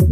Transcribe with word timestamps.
Heute 0.00 0.08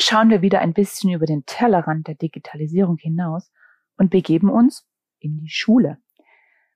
schauen 0.00 0.30
wir 0.30 0.40
wieder 0.40 0.60
ein 0.60 0.72
bisschen 0.72 1.10
über 1.10 1.26
den 1.26 1.44
Tellerrand 1.44 2.08
der 2.08 2.14
Digitalisierung 2.14 2.96
hinaus 2.96 3.52
und 3.98 4.10
begeben 4.10 4.48
uns 4.48 4.88
in 5.18 5.38
die 5.38 5.50
Schule. 5.50 5.98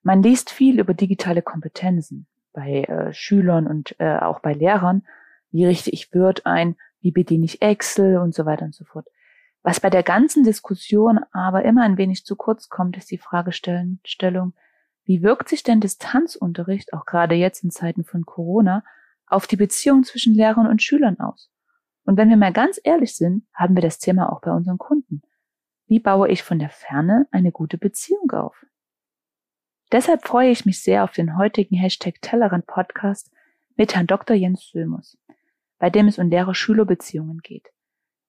Man 0.02 0.22
liest 0.22 0.50
viel 0.50 0.78
über 0.78 0.92
digitale 0.92 1.40
Kompetenzen 1.40 2.26
bei 2.52 2.82
äh, 2.82 3.14
Schülern 3.14 3.66
und 3.66 3.98
äh, 3.98 4.18
auch 4.18 4.40
bei 4.40 4.52
Lehrern. 4.52 5.06
Wie 5.54 5.64
richte 5.64 5.90
ich 5.90 6.12
Word 6.12 6.46
ein? 6.46 6.74
Wie 7.00 7.12
bediene 7.12 7.44
ich 7.44 7.62
Excel 7.62 8.18
und 8.18 8.34
so 8.34 8.44
weiter 8.44 8.64
und 8.64 8.74
so 8.74 8.84
fort. 8.84 9.06
Was 9.62 9.78
bei 9.78 9.88
der 9.88 10.02
ganzen 10.02 10.42
Diskussion 10.42 11.20
aber 11.30 11.64
immer 11.64 11.84
ein 11.84 11.96
wenig 11.96 12.24
zu 12.24 12.34
kurz 12.34 12.68
kommt, 12.68 12.96
ist 12.96 13.12
die 13.12 13.18
Fragestellung, 13.18 14.52
wie 15.04 15.22
wirkt 15.22 15.48
sich 15.48 15.62
denn 15.62 15.80
Distanzunterricht, 15.80 16.92
auch 16.92 17.06
gerade 17.06 17.36
jetzt 17.36 17.62
in 17.62 17.70
Zeiten 17.70 18.02
von 18.02 18.26
Corona, 18.26 18.82
auf 19.28 19.46
die 19.46 19.54
Beziehung 19.54 20.02
zwischen 20.02 20.34
Lehrern 20.34 20.66
und 20.66 20.82
Schülern 20.82 21.20
aus? 21.20 21.52
Und 22.04 22.16
wenn 22.16 22.30
wir 22.30 22.36
mal 22.36 22.52
ganz 22.52 22.80
ehrlich 22.82 23.14
sind, 23.14 23.46
haben 23.54 23.76
wir 23.76 23.82
das 23.82 24.00
Thema 24.00 24.32
auch 24.32 24.40
bei 24.40 24.50
unseren 24.50 24.78
Kunden. 24.78 25.22
Wie 25.86 26.00
baue 26.00 26.30
ich 26.30 26.42
von 26.42 26.58
der 26.58 26.70
Ferne 26.70 27.28
eine 27.30 27.52
gute 27.52 27.78
Beziehung 27.78 28.32
auf? 28.32 28.66
Deshalb 29.92 30.26
freue 30.26 30.50
ich 30.50 30.66
mich 30.66 30.82
sehr 30.82 31.04
auf 31.04 31.12
den 31.12 31.38
heutigen 31.38 31.76
Hashtag 31.76 32.20
Tellerrand 32.22 32.66
Podcast 32.66 33.30
mit 33.76 33.94
Herrn 33.94 34.08
Dr. 34.08 34.34
Jens 34.34 34.68
Sömus, 34.70 35.16
bei 35.78 35.90
dem 35.90 36.08
es 36.08 36.18
um 36.18 36.28
Lehrer-Schüler-Beziehungen 36.28 37.40
geht. 37.42 37.68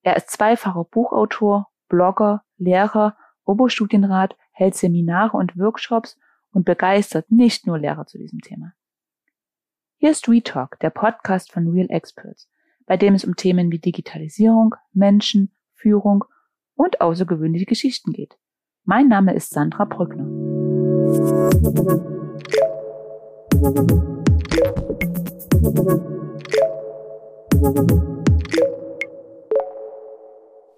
Er 0.02 0.18
ist 0.18 0.30
zweifacher 0.30 0.84
Buchautor, 0.84 1.70
Blogger, 1.88 2.44
Lehrer, 2.58 3.18
Oberstudienrat, 3.44 4.36
hält 4.52 4.76
Seminare 4.76 5.38
und 5.38 5.58
Workshops 5.58 6.18
und 6.52 6.66
begeistert 6.66 7.32
nicht 7.32 7.68
nur 7.68 7.78
Lehrer 7.78 8.06
zu 8.06 8.18
diesem 8.18 8.40
Thema. 8.42 8.74
Hier 9.98 10.12
ist 10.12 10.28
ReTalk, 10.28 10.80
der 10.80 10.90
Podcast 10.90 11.52
von 11.52 11.68
Real 11.70 11.88
Experts, 11.90 12.50
bei 12.86 12.98
dem 12.98 13.16
es 13.16 13.26
um 13.26 13.36
Themen 13.36 13.72
wie 13.72 13.80
Digitalisierung, 13.80 14.76
Menschen, 14.94 15.56
Führung 15.74 16.26
und 16.76 17.02
außergewöhnliche 17.02 17.66
Geschichten 17.66 18.12
geht. 18.12 18.38
Mein 18.84 19.08
Name 19.08 19.34
ist 19.34 19.52
Sandra 19.52 19.86
Brückner. 19.86 20.26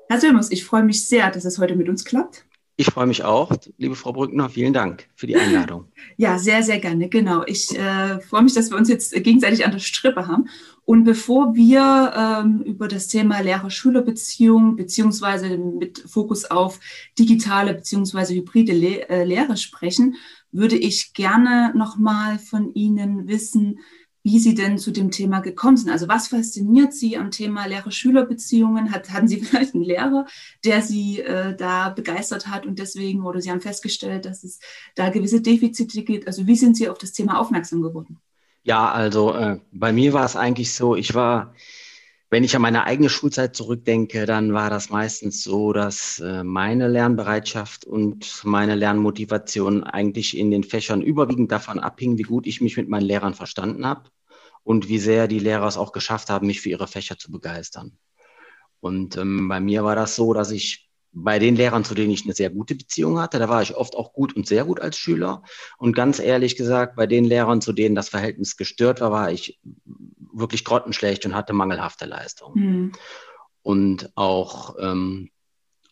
Herr 0.09 0.21
Sömus, 0.21 0.51
ich 0.51 0.63
freue 0.63 0.83
mich 0.83 1.05
sehr, 1.05 1.29
dass 1.31 1.43
es 1.43 1.59
heute 1.59 1.75
mit 1.75 1.89
uns 1.89 2.05
klappt. 2.05 2.45
Ich 2.77 2.85
freue 2.87 3.07
mich 3.07 3.23
auch, 3.23 3.51
liebe 3.77 3.95
Frau 3.95 4.13
Brückner. 4.13 4.49
Vielen 4.49 4.71
Dank 4.71 5.07
für 5.15 5.27
die 5.27 5.35
Einladung. 5.35 5.91
Ja, 6.19 6.39
sehr, 6.39 6.63
sehr 6.63 6.79
gerne. 6.79 7.09
Genau. 7.09 7.43
Ich 7.45 7.77
äh, 7.77 8.19
freue 8.21 8.41
mich, 8.41 8.53
dass 8.53 8.71
wir 8.71 8.77
uns 8.77 8.89
jetzt 8.89 9.13
gegenseitig 9.13 9.65
an 9.65 9.71
der 9.71 9.79
Strippe 9.79 10.27
haben. 10.27 10.47
Und 10.85 11.03
bevor 11.03 11.53
wir 11.53 12.13
ähm, 12.15 12.61
über 12.61 12.87
das 12.87 13.07
Thema 13.07 13.41
Lehrer-Schüler-Beziehung 13.41 14.77
beziehungsweise 14.77 15.57
mit 15.57 16.03
Fokus 16.07 16.45
auf 16.45 16.79
digitale 17.19 17.73
beziehungsweise 17.73 18.33
hybride 18.33 18.73
Le 18.73 19.09
äh, 19.09 19.23
Lehre 19.25 19.57
sprechen, 19.57 20.15
würde 20.51 20.77
ich 20.77 21.13
gerne 21.13 21.73
nochmal 21.75 22.39
von 22.39 22.73
Ihnen 22.73 23.27
wissen, 23.27 23.79
wie 24.27 24.39
Sie 24.39 24.55
denn 24.55 24.77
zu 24.77 24.91
dem 24.91 25.09
Thema 25.09 25.39
gekommen 25.39 25.77
sind. 25.77 25.89
Also 25.89 26.09
was 26.09 26.27
fasziniert 26.27 26.93
Sie 26.93 27.15
am 27.15 27.31
Thema 27.31 27.65
Lehrer-Schüler-Beziehungen? 27.65 28.91
Hat, 28.91 29.09
hatten 29.11 29.29
Sie 29.29 29.39
vielleicht 29.41 29.73
einen 29.73 29.85
Lehrer, 29.85 30.25
der 30.65 30.81
Sie 30.81 31.21
äh, 31.21 31.55
da 31.55 31.89
begeistert 31.89 32.47
hat 32.47 32.65
und 32.65 32.77
deswegen, 32.77 33.25
oder 33.25 33.39
Sie 33.39 33.49
haben 33.49 33.61
festgestellt, 33.61 34.25
dass 34.25 34.43
es 34.43 34.59
da 34.95 35.09
gewisse 35.11 35.41
Defizite 35.41 36.03
gibt? 36.03 36.27
Also 36.27 36.45
wie 36.45 36.57
sind 36.57 36.75
Sie 36.75 36.89
auf 36.89 36.97
das 36.97 37.13
Thema 37.13 37.39
aufmerksam 37.39 37.81
geworden? 37.81 38.19
Ja, 38.63 38.91
also 38.91 39.33
äh, 39.33 39.59
bei 39.71 39.93
mir 39.93 40.11
war 40.11 40.25
es 40.25 40.35
eigentlich 40.35 40.73
so, 40.73 40.97
ich 40.97 41.15
war 41.15 41.53
wenn 42.29 42.43
ich 42.43 42.53
an 42.57 42.61
meine 42.61 42.83
eigene 42.83 43.07
Schulzeit 43.07 43.55
zurückdenke, 43.55 44.25
dann 44.25 44.53
war 44.53 44.69
das 44.69 44.89
meistens 44.89 45.41
so, 45.43 45.71
dass 45.71 46.19
äh, 46.19 46.43
meine 46.43 46.89
Lernbereitschaft 46.89 47.85
und 47.85 48.41
meine 48.43 48.75
Lernmotivation 48.75 49.85
eigentlich 49.85 50.37
in 50.37 50.51
den 50.51 50.65
Fächern 50.65 51.01
überwiegend 51.01 51.53
davon 51.53 51.79
abhing, 51.79 52.17
wie 52.17 52.23
gut 52.23 52.45
ich 52.45 52.59
mich 52.59 52.75
mit 52.75 52.89
meinen 52.89 53.05
Lehrern 53.05 53.33
verstanden 53.33 53.85
habe 53.85 54.09
und 54.67 54.89
wie 54.89 54.99
sehr 54.99 55.29
die 55.29 55.39
Lehrer 55.39 55.65
es 55.65 55.77
auch 55.77 55.93
geschafft 55.93 56.29
haben, 56.29 56.45
mich 56.45 56.59
für 56.59 56.67
ihre 56.67 56.87
Fächer 56.87 57.17
zu 57.17 57.31
begeistern. 57.31 57.97
Und 58.81 59.15
ähm, 59.15 59.47
bei 59.47 59.61
mir 59.61 59.85
war 59.85 59.95
das 59.95 60.17
so, 60.17 60.33
dass 60.33 60.51
ich 60.51 60.89
bei 61.13 61.39
den 61.39 61.55
Lehrern, 61.55 61.85
zu 61.85 61.95
denen 61.95 62.11
ich 62.11 62.25
eine 62.25 62.33
sehr 62.33 62.49
gute 62.49 62.75
Beziehung 62.75 63.17
hatte, 63.17 63.39
da 63.39 63.47
war 63.47 63.61
ich 63.61 63.77
oft 63.77 63.95
auch 63.95 64.11
gut 64.11 64.35
und 64.35 64.45
sehr 64.45 64.65
gut 64.65 64.81
als 64.81 64.97
Schüler. 64.97 65.41
Und 65.77 65.95
ganz 65.95 66.19
ehrlich 66.19 66.57
gesagt, 66.57 66.97
bei 66.97 67.07
den 67.07 67.23
Lehrern, 67.23 67.61
zu 67.61 67.71
denen 67.71 67.95
das 67.95 68.09
Verhältnis 68.09 68.57
gestört 68.57 68.99
war, 68.99 69.09
war 69.09 69.31
ich 69.31 69.57
wirklich 70.33 70.65
grottenschlecht 70.65 71.25
und 71.25 71.33
hatte 71.33 71.53
mangelhafte 71.53 72.05
Leistungen. 72.05 72.65
Mhm. 72.65 72.91
Und 73.61 74.11
auch 74.15 74.75
ähm, 74.81 75.29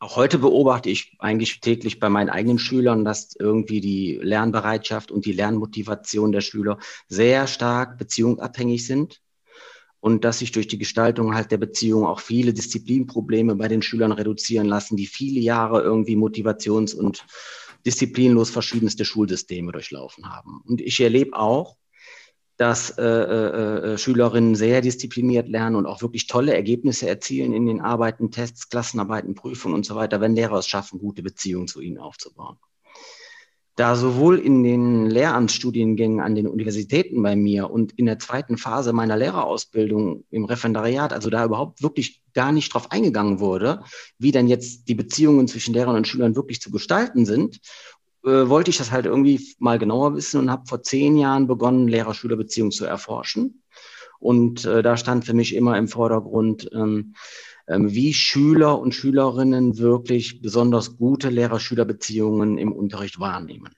auch 0.06 0.18
heute 0.18 0.38
beobachte 0.38 0.92
ich 0.92 1.16
eigentlich 1.18 1.60
täglich 1.62 2.00
bei 2.00 2.10
meinen 2.10 2.30
eigenen 2.30 2.60
Schülern, 2.60 3.04
dass 3.04 3.36
irgendwie 3.36 3.82
die 3.82 4.20
Lernbereitschaft 4.22 5.10
und 5.10 5.26
die 5.26 5.32
Lernmotivation 5.32 6.32
der 6.32 6.42
Schüler 6.42 6.78
sehr 7.08 7.48
stark 7.48 7.98
beziehungsabhängig 7.98 8.86
sind 8.86 9.22
und 10.00 10.24
dass 10.24 10.40
sich 10.40 10.52
durch 10.52 10.68
die 10.68 10.78
Gestaltung 10.78 11.34
halt 11.34 11.50
der 11.50 11.58
Beziehung 11.58 12.06
auch 12.06 12.20
viele 12.20 12.54
Disziplinprobleme 12.54 13.56
bei 13.56 13.68
den 13.68 13.82
Schülern 13.82 14.12
reduzieren 14.12 14.68
lassen, 14.68 14.96
die 14.96 15.08
viele 15.08 15.40
Jahre 15.40 15.82
irgendwie 15.82 16.16
motivations- 16.16 16.94
und 16.94 17.26
disziplinlos 17.84 18.52
verschiedenste 18.52 19.06
Schulsysteme 19.06 19.72
durchlaufen 19.72 20.30
haben. 20.30 20.62
Und 20.66 20.82
ich 20.82 21.00
erlebe 21.00 21.36
auch, 21.36 21.78
dass 22.58 22.98
äh, 22.98 23.04
äh, 23.04 23.94
äh, 23.94 23.98
Schülerinnen 23.98 24.56
sehr 24.56 24.82
diszipliniert 24.82 25.50
lernen 25.50 25.76
und 25.76 25.86
auch 25.86 26.02
wirklich 26.02 26.28
tolle 26.28 26.54
Ergebnisse 26.54 27.08
erzielen 27.08 27.54
in 27.54 27.66
den 27.66 27.82
Arbeiten, 27.82 28.32
Tests, 28.32 28.70
Klassenarbeiten, 28.70 29.36
Prüfungen 29.36 29.76
und 29.76 29.86
so 29.86 29.96
weiter, 29.96 30.22
wenn 30.22 30.36
Lehrer 30.36 30.60
es 30.60 30.68
schaffen, 30.68 31.00
gute 31.00 31.22
Beziehungen 31.22 31.68
zu 31.68 31.82
ihnen 31.82 31.98
aufzubauen. 31.98 32.58
Da 33.78 33.98
sowohl 33.98 34.40
in 34.40 34.64
den 34.64 35.10
Lehramtsstudiengängen 35.10 36.22
an 36.22 36.34
den 36.34 36.48
Universitäten 36.48 37.22
bei 37.22 37.36
mir 37.36 37.70
und 37.70 37.92
in 38.00 38.06
der 38.06 38.20
zweiten 38.20 38.58
Phase 38.58 38.94
meiner 38.94 39.18
Lehrerausbildung 39.18 40.24
im 40.32 40.46
Referendariat, 40.46 41.12
also 41.12 41.30
da 41.30 41.44
überhaupt 41.44 41.84
wirklich 41.84 42.22
gar 42.34 42.54
nicht 42.54 42.74
drauf 42.74 42.90
eingegangen 42.92 43.42
wurde, 43.42 43.84
wie 44.18 44.32
denn 44.32 44.48
jetzt 44.48 44.88
die 44.88 44.96
Beziehungen 44.96 45.50
zwischen 45.50 45.74
Lehrern 45.74 45.98
und 45.98 46.08
Schülern 46.08 46.38
wirklich 46.38 46.62
zu 46.62 46.72
gestalten 46.72 47.26
sind 47.26 47.60
äh, 48.26 48.50
wollte 48.50 48.72
ich 48.72 48.78
das 48.78 48.92
halt 48.92 49.06
irgendwie 49.06 49.56
mal 49.60 49.78
genauer 49.78 50.16
wissen 50.16 50.40
und 50.40 50.52
habe 50.52 50.66
vor 50.68 50.82
zehn 50.82 51.18
Jahren 51.18 51.48
begonnen, 51.48 51.88
Lehrer-Schüler-Beziehungen 51.88 52.72
zu 52.72 52.86
erforschen. 52.86 53.62
Und 54.20 54.66
äh, 54.66 54.82
da 54.82 54.98
stand 54.98 55.26
für 55.26 55.34
mich 55.34 55.54
immer 55.54 55.78
im 55.78 55.88
Vordergrund, 55.88 56.70
ähm, 56.74 57.14
ähm, 57.68 57.92
wie 57.92 58.14
Schüler 58.14 58.80
und 58.80 58.94
Schülerinnen 58.94 59.78
wirklich 59.78 60.42
besonders 60.42 60.98
gute 60.98 61.30
Lehrer-Schüler-Beziehungen 61.30 62.58
im 62.58 62.72
Unterricht 62.72 63.20
wahrnehmen. 63.20 63.70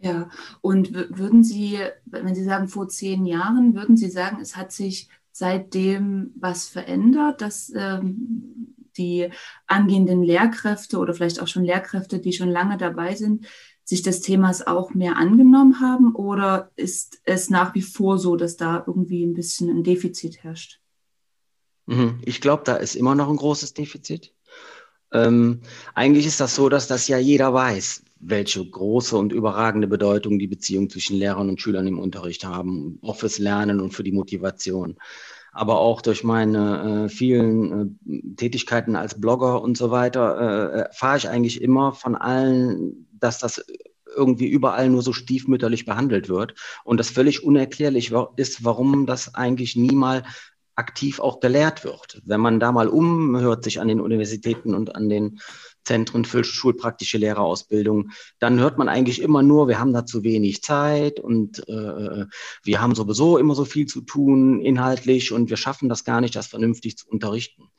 Ja, 0.00 0.30
und 0.60 0.92
würden 0.92 1.42
Sie, 1.42 1.78
wenn 2.04 2.34
Sie 2.34 2.44
sagen 2.44 2.68
vor 2.68 2.88
zehn 2.88 3.26
Jahren, 3.26 3.74
würden 3.74 3.96
Sie 3.96 4.10
sagen, 4.10 4.38
es 4.40 4.56
hat 4.56 4.70
sich 4.70 5.08
seitdem 5.32 6.32
was 6.36 6.68
verändert, 6.68 7.40
dass 7.40 7.72
ähm, 7.74 8.74
die 8.96 9.30
angehenden 9.66 10.22
Lehrkräfte 10.22 10.98
oder 10.98 11.14
vielleicht 11.14 11.40
auch 11.40 11.48
schon 11.48 11.64
Lehrkräfte, 11.64 12.18
die 12.18 12.32
schon 12.32 12.50
lange 12.50 12.76
dabei 12.76 13.14
sind, 13.14 13.46
sich 13.88 14.02
des 14.02 14.20
Themas 14.20 14.66
auch 14.66 14.92
mehr 14.92 15.16
angenommen 15.16 15.80
haben? 15.80 16.14
Oder 16.14 16.70
ist 16.76 17.22
es 17.24 17.48
nach 17.48 17.74
wie 17.74 17.80
vor 17.80 18.18
so, 18.18 18.36
dass 18.36 18.58
da 18.58 18.84
irgendwie 18.86 19.24
ein 19.24 19.32
bisschen 19.32 19.70
ein 19.70 19.82
Defizit 19.82 20.44
herrscht? 20.44 20.82
Mhm. 21.86 22.18
Ich 22.22 22.42
glaube, 22.42 22.64
da 22.66 22.76
ist 22.76 22.96
immer 22.96 23.14
noch 23.14 23.30
ein 23.30 23.36
großes 23.36 23.72
Defizit. 23.72 24.34
Ähm, 25.10 25.62
eigentlich 25.94 26.26
ist 26.26 26.38
das 26.38 26.54
so, 26.54 26.68
dass 26.68 26.86
das 26.86 27.08
ja 27.08 27.16
jeder 27.16 27.54
weiß, 27.54 28.02
welche 28.20 28.62
große 28.62 29.16
und 29.16 29.32
überragende 29.32 29.88
Bedeutung 29.88 30.38
die 30.38 30.48
Beziehungen 30.48 30.90
zwischen 30.90 31.16
Lehrern 31.16 31.48
und 31.48 31.58
Schülern 31.58 31.86
im 31.86 31.98
Unterricht 31.98 32.44
haben, 32.44 32.98
auch 33.00 33.16
fürs 33.16 33.38
Lernen 33.38 33.80
und 33.80 33.94
für 33.94 34.04
die 34.04 34.12
Motivation. 34.12 34.98
Aber 35.58 35.80
auch 35.80 36.02
durch 36.02 36.22
meine 36.22 37.06
äh, 37.06 37.08
vielen 37.08 37.98
äh, 38.06 38.34
Tätigkeiten 38.36 38.94
als 38.94 39.20
Blogger 39.20 39.60
und 39.60 39.76
so 39.76 39.90
weiter 39.90 40.38
äh, 40.38 40.78
erfahre 40.82 41.16
ich 41.16 41.28
eigentlich 41.28 41.60
immer 41.60 41.92
von 41.92 42.14
allen 42.14 43.08
dass 43.20 43.38
das 43.38 43.64
irgendwie 44.16 44.48
überall 44.48 44.88
nur 44.88 45.02
so 45.02 45.12
stiefmütterlich 45.12 45.84
behandelt 45.84 46.28
wird. 46.28 46.54
Und 46.84 46.98
das 46.98 47.10
völlig 47.10 47.44
unerklärlich 47.44 48.12
ist, 48.36 48.64
warum 48.64 49.06
das 49.06 49.34
eigentlich 49.34 49.76
niemals 49.76 50.24
aktiv 50.78 51.20
auch 51.20 51.40
gelehrt 51.40 51.84
wird. 51.84 52.22
Wenn 52.24 52.40
man 52.40 52.60
da 52.60 52.72
mal 52.72 52.88
umhört, 52.88 53.64
sich 53.64 53.80
an 53.80 53.88
den 53.88 54.00
Universitäten 54.00 54.74
und 54.74 54.94
an 54.94 55.08
den 55.08 55.40
Zentren 55.84 56.24
für 56.24 56.44
schulpraktische 56.44 57.18
Lehrerausbildung, 57.18 58.10
dann 58.38 58.60
hört 58.60 58.78
man 58.78 58.88
eigentlich 58.88 59.20
immer 59.20 59.42
nur, 59.42 59.68
wir 59.68 59.80
haben 59.80 59.92
da 59.92 60.06
zu 60.06 60.22
wenig 60.22 60.62
Zeit 60.62 61.18
und 61.18 61.66
äh, 61.68 62.26
wir 62.62 62.80
haben 62.80 62.94
sowieso 62.94 63.38
immer 63.38 63.54
so 63.54 63.64
viel 63.64 63.86
zu 63.86 64.02
tun 64.02 64.60
inhaltlich 64.60 65.32
und 65.32 65.50
wir 65.50 65.56
schaffen 65.56 65.88
das 65.88 66.04
gar 66.04 66.20
nicht, 66.20 66.36
das 66.36 66.46
vernünftig 66.46 66.96
zu 66.96 67.08
unterrichten. 67.08 67.70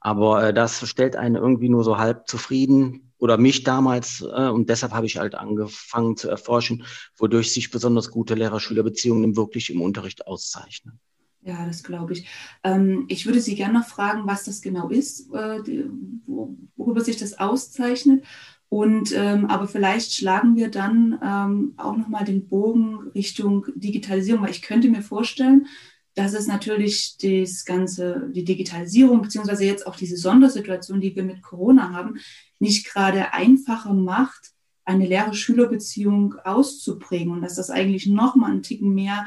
Aber 0.00 0.48
äh, 0.48 0.54
das 0.54 0.88
stellt 0.88 1.14
einen 1.16 1.36
irgendwie 1.36 1.68
nur 1.68 1.84
so 1.84 1.98
halb 1.98 2.26
zufrieden 2.28 3.12
oder 3.18 3.36
mich 3.36 3.62
damals 3.62 4.22
äh, 4.22 4.48
und 4.48 4.70
deshalb 4.70 4.92
habe 4.92 5.06
ich 5.06 5.18
halt 5.18 5.34
angefangen 5.34 6.16
zu 6.16 6.28
erforschen, 6.28 6.84
wodurch 7.16 7.52
sich 7.52 7.70
besonders 7.70 8.10
gute 8.10 8.34
Lehrer-Schüler-Beziehungen 8.34 9.36
wirklich 9.36 9.70
im 9.70 9.82
Unterricht 9.82 10.26
auszeichnen. 10.26 10.98
Ja, 11.42 11.64
das 11.64 11.82
glaube 11.82 12.12
ich. 12.12 12.28
Ähm, 12.64 13.06
ich 13.08 13.24
würde 13.24 13.40
Sie 13.40 13.54
gerne 13.54 13.78
noch 13.78 13.86
fragen, 13.86 14.26
was 14.26 14.44
das 14.44 14.60
genau 14.60 14.90
ist, 14.90 15.32
äh, 15.32 15.86
worüber 16.26 17.00
sich 17.00 17.16
das 17.16 17.38
auszeichnet. 17.38 18.24
Und 18.68 19.12
ähm, 19.16 19.46
aber 19.46 19.66
vielleicht 19.66 20.12
schlagen 20.12 20.54
wir 20.54 20.70
dann 20.70 21.18
ähm, 21.22 21.74
auch 21.76 21.96
nochmal 21.96 22.24
den 22.24 22.46
Bogen 22.46 23.10
Richtung 23.14 23.66
Digitalisierung, 23.74 24.42
weil 24.44 24.52
ich 24.52 24.62
könnte 24.62 24.88
mir 24.88 25.02
vorstellen, 25.02 25.66
dass 26.14 26.34
es 26.34 26.46
natürlich 26.46 27.16
das 27.18 27.64
ganze, 27.64 28.30
die 28.32 28.44
Digitalisierung, 28.44 29.22
beziehungsweise 29.22 29.64
jetzt 29.64 29.86
auch 29.86 29.96
diese 29.96 30.16
Sondersituation, 30.16 31.00
die 31.00 31.16
wir 31.16 31.24
mit 31.24 31.42
Corona 31.42 31.92
haben, 31.92 32.18
nicht 32.58 32.86
gerade 32.86 33.32
einfacher 33.32 33.94
macht, 33.94 34.52
eine 34.84 35.06
Lehrer-Schüler-Beziehung 35.06 36.34
auszuprägen 36.44 37.32
und 37.32 37.42
dass 37.42 37.56
das 37.56 37.70
eigentlich 37.70 38.06
nochmal 38.06 38.52
einen 38.52 38.62
Ticken 38.62 38.94
mehr 38.94 39.26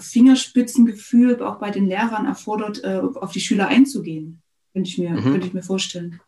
Fingerspitzengefühl 0.00 1.42
auch 1.42 1.58
bei 1.58 1.70
den 1.70 1.86
Lehrern 1.86 2.26
erfordert, 2.26 2.82
äh, 2.84 3.00
auf 3.14 3.32
die 3.32 3.40
Schüler 3.40 3.68
einzugehen, 3.68 4.42
könnte 4.72 4.88
ich 4.90 4.98
mir, 4.98 5.10
mhm. 5.10 5.22
könnte 5.22 5.46
ich 5.46 5.54
mir 5.54 5.62
vorstellen. 5.62 6.20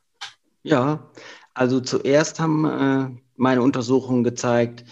Ja, 0.63 1.11
also 1.55 1.81
zuerst 1.81 2.41
haben 2.41 2.65
äh, 2.65 3.21
meine 3.37 3.63
Untersuchungen 3.63 4.25
gezeigt, 4.25 4.85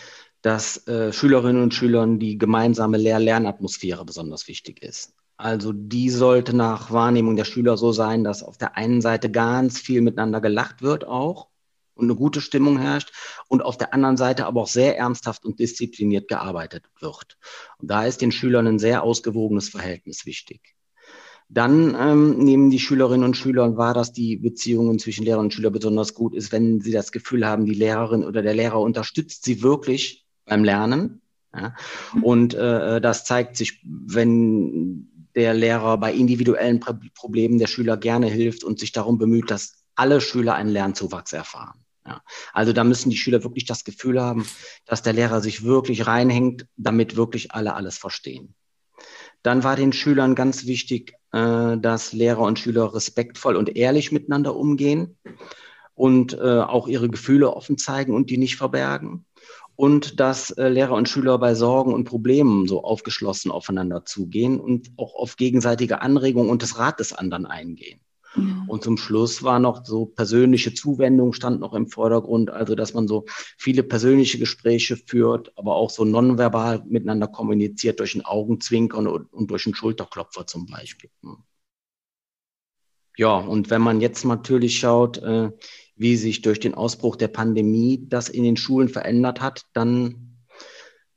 dass 0.43 0.87
äh, 0.87 1.12
Schülerinnen 1.12 1.62
und 1.62 1.75
Schülern 1.75 2.19
die 2.19 2.38
gemeinsame 2.38 2.99
Lehr-Lernatmosphäre 2.99 4.05
besonders 4.05 4.46
wichtig 4.46 4.82
ist. 4.82 5.14
Also 5.37 5.72
die 5.72 6.10
sollte 6.10 6.55
nach 6.55 6.90
Wahrnehmung 6.90 7.34
der 7.34 7.44
Schüler 7.44 7.76
so 7.76 7.93
sein, 7.93 8.25
dass 8.25 8.43
auf 8.43 8.56
der 8.56 8.76
einen 8.76 9.00
Seite 9.00 9.31
ganz 9.31 9.78
viel 9.78 10.00
miteinander 10.00 10.40
gelacht 10.40 10.82
wird 10.82 11.06
auch 11.06 11.49
und 11.94 12.05
eine 12.06 12.17
gute 12.17 12.41
Stimmung 12.41 12.79
herrscht 12.79 13.12
und 13.49 13.62
auf 13.62 13.76
der 13.76 13.94
anderen 13.94 14.17
Seite 14.17 14.46
aber 14.46 14.62
auch 14.62 14.69
sehr 14.69 14.99
ernsthaft 14.99 15.44
und 15.44 15.61
diszipliniert 15.61 16.29
gearbeitet 16.29 16.85
wird. 17.00 17.37
Und 17.79 17.91
da 17.91 18.05
ist 18.05 18.20
den 18.20 18.32
Schülern 18.32 18.67
ein 18.67 18.79
sehr 18.79 19.02
ausgewogenes 19.02 19.69
Verhältnis 19.69 20.26
wichtig. 20.26 20.75
Dann 21.49 21.94
ähm, 21.99 22.38
nehmen 22.38 22.70
die 22.70 22.81
Schülerinnen 22.81 23.25
und 23.25 23.37
Schüler 23.37 23.76
wahr, 23.76 23.94
dass 23.94 24.12
die 24.12 24.37
Beziehungen 24.37 24.99
zwischen 24.99 25.25
Lehrer 25.25 25.41
und 25.41 25.52
Schüler 25.52 25.70
besonders 25.70 26.14
gut 26.14 26.35
ist, 26.35 26.52
wenn 26.52 26.81
sie 26.81 26.93
das 26.93 27.12
Gefühl 27.12 27.46
haben, 27.46 27.67
die 27.67 27.75
Lehrerin 27.75 28.25
oder 28.25 28.43
der 28.43 28.55
Lehrer 28.55 28.81
unterstützt 28.81 29.44
sie 29.44 29.62
wirklich 29.62 30.26
beim 30.46 30.64
Lernen. 30.64 31.20
Ja? 31.55 31.75
Und 32.23 32.55
äh, 32.55 33.00
das 33.00 33.25
zeigt 33.25 33.56
sich, 33.56 33.81
wenn 33.85 35.11
der 35.35 35.55
Lehrer 35.55 35.99
bei 35.99 36.14
individuellen 36.14 36.81
Problemen 36.81 37.58
der 37.58 37.67
Schüler 37.67 37.96
gerne 37.96 38.26
hilft 38.26 38.64
und 38.64 38.79
sich 38.79 38.93
darum 38.93 39.19
bemüht, 39.19 39.50
dass 39.50 39.85
alle 39.94 40.20
Schüler 40.20 40.55
einen 40.55 40.70
Lernzuwachs 40.70 41.32
erfahren. 41.32 41.83
Ja. 42.06 42.23
Also 42.53 42.73
da 42.73 42.85
müssen 42.85 43.11
die 43.11 43.17
Schüler 43.17 43.43
wirklich 43.45 43.65
das 43.65 43.85
Gefühl 43.85 44.21
haben, 44.21 44.47
dass 44.85 45.03
der 45.03 45.15
Lehrer 45.15 45.41
sich 45.41 45.65
wirklich 45.65 46.06
reinhängt, 46.06 46.67
damit 46.77 47.17
wirklich 47.17 47.53
alle 47.53 47.75
alles 47.75 47.97
verstehen. 47.97 48.55
Dann 49.43 49.65
war 49.65 49.77
den 49.77 49.93
Schülern 49.93 50.35
ganz 50.35 50.67
wichtig, 50.67 51.15
äh, 51.33 51.77
dass 51.77 52.12
Lehrer 52.12 52.41
und 52.41 52.59
Schüler 52.59 52.95
respektvoll 52.95 53.56
und 53.56 53.77
ehrlich 53.77 54.12
miteinander 54.12 54.56
umgehen 54.56 55.19
und 55.95 56.35
äh, 56.35 56.61
auch 56.61 56.89
ihre 56.89 57.09
Gefühle 57.09 57.55
offen 57.55 57.79
zeigen 57.79 58.15
und 58.15 58.31
die 58.31 58.39
nicht 58.39 58.56
verbergen. 58.56 59.27
Und 59.77 60.21
dass 60.21 60.51
äh, 60.53 60.69
Lehrer 60.69 60.95
und 60.95 61.09
Schüler 61.09 61.39
bei 61.39 61.55
Sorgen 61.55 61.93
und 61.93 62.05
Problemen 62.05 62.69
so 62.69 62.85
aufgeschlossen 62.85 63.51
aufeinander 63.51 64.05
zugehen 64.05 64.61
und 64.61 64.91
auch 64.97 65.15
auf 65.15 65.37
gegenseitige 65.37 66.01
Anregungen 66.01 66.51
und 66.51 66.62
das 66.62 66.79
Rat 66.79 67.01
des 67.01 67.12
anderen 67.12 67.47
eingehen. 67.47 68.01
Und 68.66 68.82
zum 68.82 68.96
Schluss 68.96 69.42
war 69.42 69.60
noch 69.60 69.84
so 69.84 70.06
persönliche 70.06 70.75
Zuwendung 70.75 71.32
stand 71.32 71.60
noch 71.60 71.75
im 71.75 71.86
Vordergrund, 71.86 72.50
also 72.50 72.75
dass 72.75 72.94
man 72.94 73.06
so 73.06 73.25
viele 73.58 73.82
persönliche 73.82 74.38
Gespräche 74.38 74.96
führt, 74.96 75.56
aber 75.56 75.76
auch 75.76 75.90
so 75.90 76.04
nonverbal 76.04 76.82
miteinander 76.86 77.28
kommuniziert 77.28 78.00
durch 78.00 78.14
ein 78.14 78.25
Augenzwinkern 78.25 79.06
und, 79.06 79.32
und 79.32 79.50
durch 79.50 79.66
einen 79.66 79.75
Schulterklopfer 79.75 80.46
zum 80.46 80.66
Beispiel. 80.66 81.10
Ja, 83.16 83.36
und 83.36 83.70
wenn 83.70 83.82
man 83.82 84.00
jetzt 84.00 84.25
natürlich 84.25 84.78
schaut, 84.78 85.19
äh, 85.19 85.50
wie 85.96 86.16
sich 86.16 86.42
durch 86.42 86.58
den 86.58 86.75
Ausbruch 86.75 87.14
der 87.14 87.28
Pandemie 87.28 88.04
das 88.08 88.28
in 88.28 88.42
den 88.42 88.56
Schulen 88.56 88.88
verändert 88.88 89.40
hat, 89.40 89.62
dann 89.72 90.33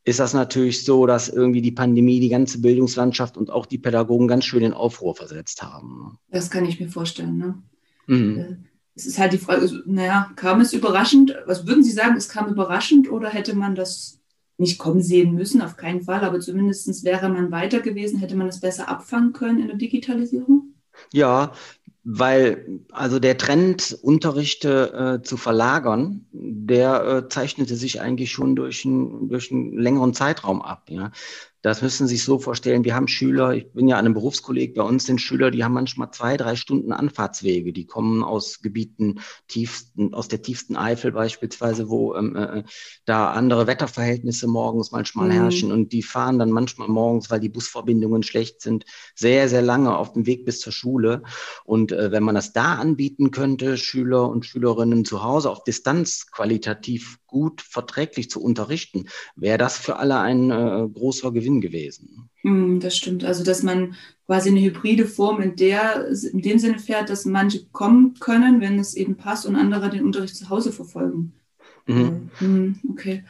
ist 0.08 0.20
das 0.22 0.34
natürlich 0.34 0.86
so, 0.86 1.06
dass 1.06 1.28
irgendwie 1.28 1.62
die 1.62 1.74
Pandemie 1.74 2.22
die 2.22 2.30
ganze 2.30 2.62
Bildungslandschaft 2.62 3.36
und 3.36 3.50
auch 3.50 3.66
die 3.66 3.78
Pädagogen 3.78 4.30
ganz 4.30 4.46
schön 4.46 4.64
in 4.64 4.72
Aufruhr 4.72 5.14
versetzt 5.14 5.62
haben. 5.62 6.18
Das 6.30 6.50
kann 6.50 6.66
ich 6.66 6.80
mir 6.80 6.88
vorstellen. 6.88 7.38
Ne? 7.38 7.62
Mhm. 8.06 8.40
Äh, 8.40 8.56
es 8.96 9.06
ist 9.06 9.20
halt 9.20 9.34
die 9.34 9.38
Frage, 9.38 9.70
naja, 9.86 10.32
kam 10.38 10.62
es 10.62 10.72
überraschend? 10.72 11.36
Was 11.46 11.68
würden 11.68 11.84
Sie 11.84 11.92
sagen, 11.92 12.16
es 12.16 12.30
kam 12.30 12.48
überraschend 12.48 13.12
oder 13.12 13.28
hätte 13.28 13.54
man 13.54 13.76
das 13.76 14.22
nicht 14.58 14.80
kommen 14.80 15.02
sehen 15.02 15.36
müssen? 15.36 15.62
Auf 15.62 15.76
keinen 15.76 16.02
Fall, 16.02 16.24
aber 16.24 16.40
zumindest 16.40 17.04
wäre 17.04 17.28
man 17.28 17.52
weiter 17.52 17.82
gewesen, 17.82 18.20
hätte 18.20 18.38
man 18.38 18.48
es 18.48 18.62
besser 18.62 18.88
abfangen 18.88 19.34
können 19.34 19.60
in 19.60 19.68
der 19.68 19.76
Digitalisierung? 19.76 20.74
Ja, 21.12 21.52
weil 22.10 22.80
also 22.94 23.20
der 23.20 23.38
Trend, 23.38 24.00
Unterrichte 24.02 25.20
äh, 25.20 25.24
zu 25.24 25.36
verlagern, 25.36 26.26
der 26.32 27.04
äh, 27.06 27.28
zeichnete 27.28 27.76
sich 27.76 28.00
eigentlich 28.00 28.32
schon 28.32 28.56
durch, 28.56 28.86
ein, 28.86 29.28
durch 29.28 29.52
einen 29.52 29.78
längeren 29.78 30.14
Zeitraum 30.14 30.62
ab. 30.62 30.90
Ja. 30.90 31.12
Das 31.62 31.82
müssen 31.82 32.08
Sie 32.08 32.16
sich 32.16 32.24
so 32.24 32.40
vorstellen. 32.40 32.84
Wir 32.84 32.96
haben 32.96 33.08
Schüler, 33.08 33.54
ich 33.54 33.72
bin 33.74 33.88
ja 33.88 33.98
an 33.98 34.06
einem 34.06 34.14
Berufskolleg, 34.14 34.76
bei 34.76 34.84
uns 34.84 35.06
sind 35.06 35.20
Schüler, 35.20 35.50
die 35.50 35.64
haben 35.64 35.74
manchmal 35.74 36.12
zwei, 36.12 36.38
drei 36.38 36.56
Stunden 36.56 36.92
Anfahrtswege. 36.92 37.74
Die 37.74 37.86
kommen 37.86 38.24
aus 38.24 38.62
Gebieten 38.62 39.20
tiefsten, 39.48 40.14
aus 40.14 40.28
der 40.28 40.42
tiefsten 40.42 40.76
Eifel 40.76 41.12
beispielsweise, 41.12 41.90
wo 41.90 42.16
ähm, 42.16 42.36
äh, 42.36 42.64
da 43.06 43.32
andere 43.32 43.66
Wetterverhältnisse 43.66 44.48
morgens 44.48 44.92
manchmal 44.92 45.28
mhm. 45.28 45.32
herrschen 45.32 45.72
und 45.72 45.94
die 45.94 46.04
fahren 46.04 46.38
dann 46.38 46.52
manchmal 46.52 46.90
morgens, 46.90 47.32
weil 47.32 47.40
die 47.40 47.50
Busverbindungen 47.50 48.24
schlecht 48.24 48.62
sind, 48.62 48.86
sehr, 49.16 49.50
sehr 49.50 49.64
lange 49.64 49.98
auf 49.98 50.14
dem 50.14 50.26
Weg 50.26 50.46
bis 50.46 50.60
zur 50.60 50.74
Schule. 50.74 51.24
Und 51.66 51.92
äh, 51.92 52.12
wenn 52.12 52.24
man 52.24 52.36
das 52.36 52.54
da 52.54 52.76
anbieten 52.76 53.32
könnte, 53.32 53.78
Schüler 53.78 54.30
und 54.30 54.46
Schülerinnen 54.46 55.06
zu 55.06 55.24
Hause 55.24 55.50
auf 55.50 55.64
Distanz 55.64 56.28
qualitativ 56.32 57.18
gut 57.28 57.62
verträglich 57.62 58.30
zu 58.30 58.42
unterrichten, 58.42 59.06
wäre 59.36 59.58
das 59.58 59.78
für 59.78 59.98
alle 59.98 60.20
ein 60.20 60.50
äh, 60.50 60.88
großer 60.88 61.32
Gewinn 61.32 61.62
gewesen. 61.62 62.30
Hm, 62.42 62.80
das 62.80 62.98
stimmt. 62.98 63.24
Also, 63.24 63.44
dass 63.44 63.64
man 63.64 63.96
quasi 64.26 64.50
eine 64.50 64.62
hybride 64.62 65.06
Form 65.06 65.42
in, 65.42 65.56
der, 65.56 66.08
in 66.32 66.42
dem 66.42 66.60
Sinne 66.60 66.80
fährt, 66.80 67.10
dass 67.10 67.26
manche 67.26 67.66
kommen 67.72 68.16
können, 68.20 68.62
wenn 68.62 68.80
es 68.80 68.94
eben 68.96 69.16
passt, 69.16 69.46
und 69.46 69.56
andere 69.56 69.90
den 69.90 70.06
Unterricht 70.06 70.36
zu 70.36 70.50
Hause 70.50 70.72
verfolgen. 70.72 71.34
Mhm. 71.86 72.30
Mhm, 72.40 72.80
okay. 72.90 73.24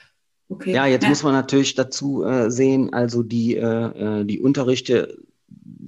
Okay. 0.49 0.73
Ja, 0.73 0.85
jetzt 0.85 1.03
ja. 1.03 1.09
muss 1.09 1.23
man 1.23 1.33
natürlich 1.33 1.75
dazu 1.75 2.23
äh, 2.23 2.49
sehen, 2.49 2.93
also 2.93 3.21
die, 3.21 3.57
äh, 3.57 4.21
äh 4.21 4.25
die 4.25 4.39
Unterrichte 4.39 5.17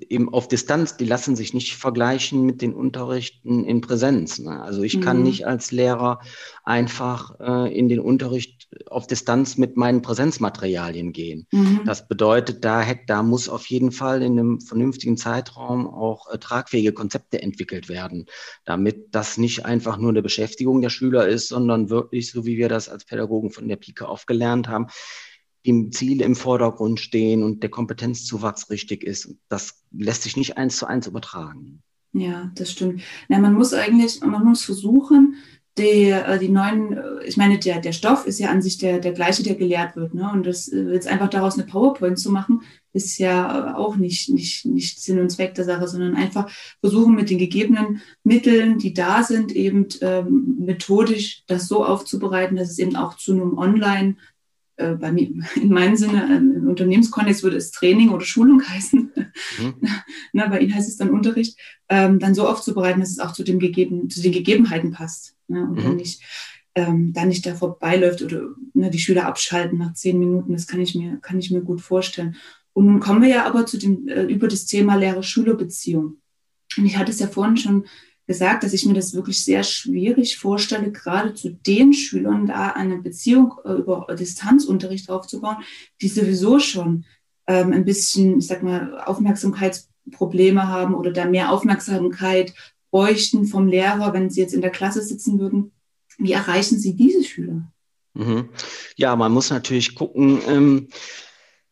eben 0.09 0.33
auf 0.33 0.47
Distanz, 0.47 0.97
die 0.97 1.05
lassen 1.05 1.35
sich 1.35 1.53
nicht 1.53 1.75
vergleichen 1.75 2.45
mit 2.45 2.61
den 2.61 2.73
Unterrichten 2.73 3.63
in 3.63 3.81
Präsenz. 3.81 4.39
Ne? 4.39 4.61
Also 4.61 4.83
ich 4.83 4.97
mhm. 4.97 5.01
kann 5.01 5.23
nicht 5.23 5.45
als 5.45 5.71
Lehrer 5.71 6.19
einfach 6.63 7.39
äh, 7.39 7.77
in 7.77 7.89
den 7.89 7.99
Unterricht 7.99 8.67
auf 8.87 9.07
Distanz 9.07 9.57
mit 9.57 9.77
meinen 9.77 10.01
Präsenzmaterialien 10.01 11.11
gehen. 11.11 11.47
Mhm. 11.51 11.81
Das 11.85 12.07
bedeutet, 12.07 12.63
da, 12.63 12.85
da 13.07 13.23
muss 13.23 13.49
auf 13.49 13.65
jeden 13.67 13.91
Fall 13.91 14.21
in 14.21 14.39
einem 14.39 14.61
vernünftigen 14.61 15.17
Zeitraum 15.17 15.87
auch 15.87 16.31
äh, 16.31 16.37
tragfähige 16.37 16.93
Konzepte 16.93 17.41
entwickelt 17.41 17.89
werden, 17.89 18.25
damit 18.65 19.07
das 19.11 19.37
nicht 19.37 19.65
einfach 19.65 19.97
nur 19.97 20.09
eine 20.09 20.21
Beschäftigung 20.21 20.81
der 20.81 20.89
Schüler 20.89 21.27
ist, 21.27 21.47
sondern 21.47 21.89
wirklich, 21.89 22.31
so 22.31 22.45
wie 22.45 22.57
wir 22.57 22.69
das 22.69 22.89
als 22.89 23.05
Pädagogen 23.05 23.51
von 23.51 23.67
der 23.67 23.77
Pike 23.77 24.07
aufgelernt 24.07 24.67
haben, 24.67 24.87
die 25.65 25.89
Ziele 25.89 26.23
im 26.25 26.35
Vordergrund 26.35 26.99
stehen 26.99 27.43
und 27.43 27.63
der 27.63 27.69
Kompetenzzuwachs 27.69 28.69
richtig 28.69 29.03
ist. 29.03 29.35
Das 29.49 29.83
lässt 29.91 30.23
sich 30.23 30.37
nicht 30.37 30.57
eins 30.57 30.77
zu 30.77 30.85
eins 30.85 31.07
übertragen. 31.07 31.81
Ja, 32.13 32.51
das 32.55 32.71
stimmt. 32.71 33.01
Ja, 33.27 33.39
man 33.39 33.53
muss 33.53 33.73
eigentlich, 33.73 34.21
man 34.21 34.43
muss 34.43 34.63
versuchen, 34.63 35.35
die, 35.77 36.09
äh, 36.09 36.39
die 36.39 36.49
neuen, 36.49 36.93
äh, 36.93 37.23
ich 37.25 37.37
meine, 37.37 37.59
der, 37.59 37.79
der 37.79 37.93
Stoff 37.93 38.25
ist 38.25 38.39
ja 38.39 38.49
an 38.49 38.61
sich 38.61 38.77
der, 38.77 38.99
der 38.99 39.13
gleiche, 39.13 39.43
der 39.43 39.55
gelehrt 39.55 39.95
wird. 39.95 40.13
Ne? 40.13 40.29
Und 40.31 40.45
das 40.45 40.67
äh, 40.67 40.91
jetzt 40.91 41.07
einfach 41.07 41.29
daraus 41.29 41.53
eine 41.53 41.67
PowerPoint 41.67 42.19
zu 42.19 42.31
machen, 42.31 42.61
ist 42.91 43.17
ja 43.19 43.75
auch 43.77 43.95
nicht, 43.95 44.29
nicht, 44.29 44.65
nicht 44.65 44.99
Sinn 44.99 45.19
und 45.19 45.29
Zweck 45.29 45.53
der 45.55 45.65
Sache, 45.65 45.87
sondern 45.87 46.15
einfach 46.15 46.49
versuchen 46.81 47.15
mit 47.15 47.29
den 47.29 47.37
gegebenen 47.37 48.01
Mitteln, 48.23 48.79
die 48.79 48.93
da 48.93 49.23
sind, 49.23 49.51
eben 49.51 49.87
ähm, 50.01 50.57
methodisch 50.59 51.43
das 51.47 51.67
so 51.67 51.85
aufzubereiten, 51.85 52.57
dass 52.57 52.71
es 52.71 52.79
eben 52.79 52.95
auch 52.95 53.15
zu 53.15 53.33
einem 53.33 53.57
Online- 53.57 54.17
äh, 54.79 54.95
bei 54.95 55.11
mir, 55.11 55.29
in 55.55 55.69
meinem 55.69 55.95
Sinne, 55.95 56.23
ähm, 56.31 56.53
im 56.55 56.67
Unternehmenskontext 56.67 57.43
würde 57.43 57.57
es 57.57 57.71
Training 57.71 58.09
oder 58.09 58.25
Schulung 58.25 58.61
heißen. 58.67 59.11
Mhm. 59.59 59.73
Na, 60.33 60.47
bei 60.47 60.59
Ihnen 60.59 60.73
heißt 60.73 60.87
es 60.87 60.97
dann 60.97 61.09
Unterricht, 61.09 61.57
ähm, 61.89 62.19
dann 62.19 62.33
so 62.33 62.47
aufzubereiten, 62.47 63.01
dass 63.01 63.11
es 63.11 63.19
auch 63.19 63.33
zu, 63.33 63.43
dem 63.43 63.59
Gegeben, 63.59 64.09
zu 64.09 64.21
den 64.21 64.31
Gegebenheiten 64.31 64.91
passt. 64.91 65.35
Ne? 65.47 65.63
Und 65.63 65.79
mhm. 65.79 65.83
dann 65.83 65.95
nicht, 65.97 66.23
ähm, 66.75 67.13
dann 67.13 67.27
nicht 67.27 67.45
da 67.45 67.55
vorbeiläuft 67.55 68.21
oder 68.21 68.49
ne, 68.73 68.89
die 68.89 68.99
Schüler 68.99 69.25
abschalten 69.25 69.77
nach 69.77 69.93
zehn 69.93 70.17
Minuten. 70.17 70.53
Das 70.53 70.67
kann 70.67 70.81
ich 70.81 70.95
mir, 70.95 71.17
kann 71.17 71.39
ich 71.39 71.51
mir 71.51 71.61
gut 71.61 71.81
vorstellen. 71.81 72.35
Und 72.73 72.85
nun 72.85 72.99
kommen 72.99 73.21
wir 73.21 73.29
ja 73.29 73.45
aber 73.45 73.65
zu 73.65 73.77
dem, 73.77 74.07
äh, 74.07 74.23
über 74.23 74.47
das 74.47 74.65
Thema 74.65 74.95
Lehrer-Schüler-Beziehung. 74.95 76.17
Und 76.77 76.85
ich 76.85 76.97
hatte 76.97 77.11
es 77.11 77.19
ja 77.19 77.27
vorhin 77.27 77.57
schon 77.57 77.85
gesagt, 78.29 78.63
dass 78.63 78.73
ich 78.73 78.85
mir 78.85 78.93
das 78.93 79.15
wirklich 79.15 79.43
sehr 79.43 79.63
schwierig 79.63 80.37
vorstelle, 80.37 80.91
gerade 80.91 81.33
zu 81.33 81.49
den 81.49 81.93
Schülern 81.93 82.45
da 82.45 82.67
eine 82.67 82.99
Beziehung 82.99 83.55
äh, 83.65 83.71
über 83.71 84.05
Distanzunterricht 84.13 85.09
aufzubauen, 85.09 85.57
die 85.99 86.09
sowieso 86.09 86.59
schon 86.59 87.05
ähm, 87.47 87.73
ein 87.73 87.85
bisschen, 87.85 88.37
ich 88.37 88.45
sag 88.45 88.61
mal, 88.61 89.01
Aufmerksamkeitsprobleme 89.01 90.67
haben 90.67 90.93
oder 90.93 91.11
da 91.11 91.25
mehr 91.25 91.51
Aufmerksamkeit 91.51 92.53
bräuchten 92.91 93.45
vom 93.45 93.67
Lehrer, 93.67 94.13
wenn 94.13 94.29
sie 94.29 94.41
jetzt 94.41 94.53
in 94.53 94.61
der 94.61 94.69
Klasse 94.69 95.01
sitzen 95.01 95.39
würden. 95.39 95.71
Wie 96.19 96.33
erreichen 96.33 96.77
Sie 96.77 96.95
diese 96.95 97.23
Schüler? 97.23 97.63
Mhm. 98.13 98.49
Ja, 98.95 99.15
man 99.15 99.31
muss 99.31 99.49
natürlich 99.49 99.95
gucken, 99.95 100.39
ähm, 100.47 100.87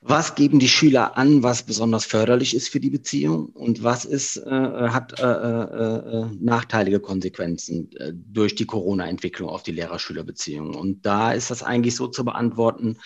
was 0.01 0.35
geben 0.35 0.59
die 0.59 0.67
Schüler 0.67 1.17
an, 1.17 1.43
was 1.43 1.63
besonders 1.63 2.05
förderlich 2.05 2.55
ist 2.55 2.69
für 2.69 2.79
die 2.79 2.89
Beziehung 2.89 3.47
und 3.47 3.83
was 3.83 4.05
ist, 4.05 4.37
äh, 4.37 4.49
hat 4.49 5.19
äh, 5.19 5.23
äh, 5.23 6.21
äh 6.21 6.25
nachteilige 6.39 6.99
Konsequenzen 6.99 7.91
äh, 7.97 8.13
durch 8.13 8.55
die 8.55 8.65
Corona-Entwicklung 8.65 9.49
auf 9.49 9.63
die 9.63 9.71
Lehrer-Schüler-Beziehung. 9.71 10.75
Und 10.75 11.05
da 11.05 11.33
ist 11.33 11.49
das 11.49 11.63
eigentlich 11.63 11.95
so 11.95 12.07
zu 12.07 12.23
beantworten, 12.23 12.97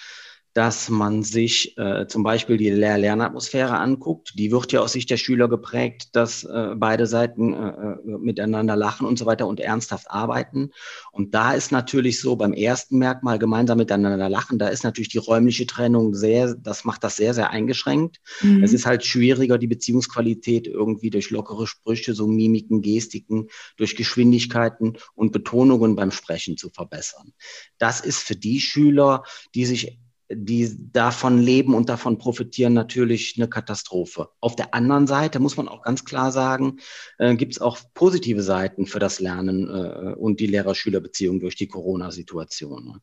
dass 0.54 0.90
man 0.90 1.24
sich 1.24 1.78
äh, 1.78 2.08
zum 2.08 2.24
Beispiel 2.24 2.58
die 2.58 2.70
Lehr 2.70 2.98
Lernatmosphäre 2.98 3.78
anguckt. 3.78 4.34
Die 4.36 4.52
wird 4.52 4.72
ja 4.74 4.82
aus 4.82 4.94
Sicht 4.94 5.10
der 5.10 5.18
Schüler 5.18 5.48
geprägt, 5.48 6.10
dass 6.14 6.44
äh, 6.44 6.76
beide 6.76 7.08
Seiten 7.08 7.54
äh, 7.54 7.58
äh, 7.58 8.18
miteinander 8.20 8.76
lachen 8.76 9.08
und 9.08 9.18
so 9.18 9.26
weiter 9.26 9.48
und 9.48 9.62
ernsthaft 9.62 10.12
arbeiten. 10.12 10.72
Und 11.12 11.34
da 11.34 11.54
ist 11.54 11.72
natürlich 11.72 12.20
so 12.20 12.36
beim 12.36 12.52
ersten 12.54 12.98
Merkmal 12.98 13.40
gemeinsam 13.40 13.78
miteinander 13.78 14.30
lachen, 14.30 14.60
da 14.60 14.68
ist 14.68 14.84
natürlich 14.84 15.10
die 15.10 15.20
räumliche 15.20 15.66
Trennung 15.66 16.14
sehr, 16.14 16.56
das 16.56 16.84
macht 16.84 17.04
das 17.04 17.16
sehr, 17.16 17.34
sehr 17.34 17.52
eingeschränkt. 17.52 18.18
Mhm. 18.42 18.64
Es 18.64 18.74
ist 18.74 18.86
halt 18.86 19.06
schwieriger, 19.06 19.58
die 19.58 19.68
Beziehungsqualität 19.68 20.68
irgendwie 20.68 21.10
durch 21.10 21.30
lockere 21.30 21.66
Sprüche, 21.66 22.14
so 22.14 22.28
Mimiken, 22.28 22.82
Gestiken, 22.82 23.48
durch 23.78 23.96
Geschwindigkeiten 23.96 24.98
und 25.16 25.32
Betonungen 25.32 25.96
beim 25.96 26.12
Sprechen 26.12 26.58
zu 26.58 26.70
verbessern. 26.70 27.34
Das 27.78 28.02
ist 28.02 28.20
für 28.20 28.36
die 28.36 28.60
Schüler, 28.60 29.24
die 29.56 29.66
sich 29.66 30.00
die 30.34 30.76
davon 30.92 31.40
leben 31.40 31.74
und 31.74 31.90
davon 31.90 32.18
profitieren, 32.18 32.74
natürlich 32.74 33.36
eine 33.38 33.48
Katastrophe. 33.48 34.30
Auf 34.40 34.56
der 34.56 34.74
anderen 34.74 35.08
Seite 35.08 35.40
muss 35.40 35.58
man 35.58 35.68
auch 35.68 35.82
ganz 35.84 36.06
klar 36.06 36.32
sagen, 36.32 36.78
äh, 37.18 37.36
gibt 37.36 37.54
es 37.54 37.62
auch 37.62 37.78
positive 37.94 38.42
Seiten 38.42 38.86
für 38.86 39.00
das 39.00 39.20
Lernen 39.20 39.68
äh, 39.68 40.14
und 40.14 40.40
die 40.40 40.48
Lehrer-Schüler-Beziehung 40.48 41.40
durch 41.40 41.56
die 41.56 41.68
Corona-Situation. 41.68 43.00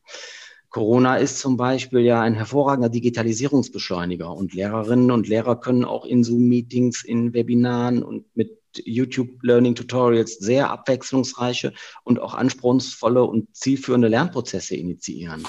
Corona 0.69 1.17
ist 1.17 1.39
zum 1.39 1.57
Beispiel 1.57 2.01
ja 2.01 2.21
ein 2.21 2.35
hervorragender 2.35 2.89
Digitalisierungsbeschleuniger 2.89 4.31
und 4.31 4.53
Lehrerinnen 4.53 5.09
und 5.09 5.27
Lehrer 5.27 5.59
können 5.59 5.83
auch 5.83 6.05
in 6.05 6.23
Zoom-Meetings, 6.23 7.03
in 7.03 7.33
Webinaren 7.33 8.03
und 8.03 8.25
mit 8.35 8.59
YouTube 8.77 9.41
Learning 9.41 9.73
Tutorials 9.73 10.37
sehr 10.37 10.69
abwechslungsreiche 10.69 11.73
und 12.03 12.19
auch 12.19 12.35
anspruchsvolle 12.35 13.23
und 13.23 13.55
zielführende 13.55 14.07
Lernprozesse 14.07 14.75
initiieren. 14.75 15.43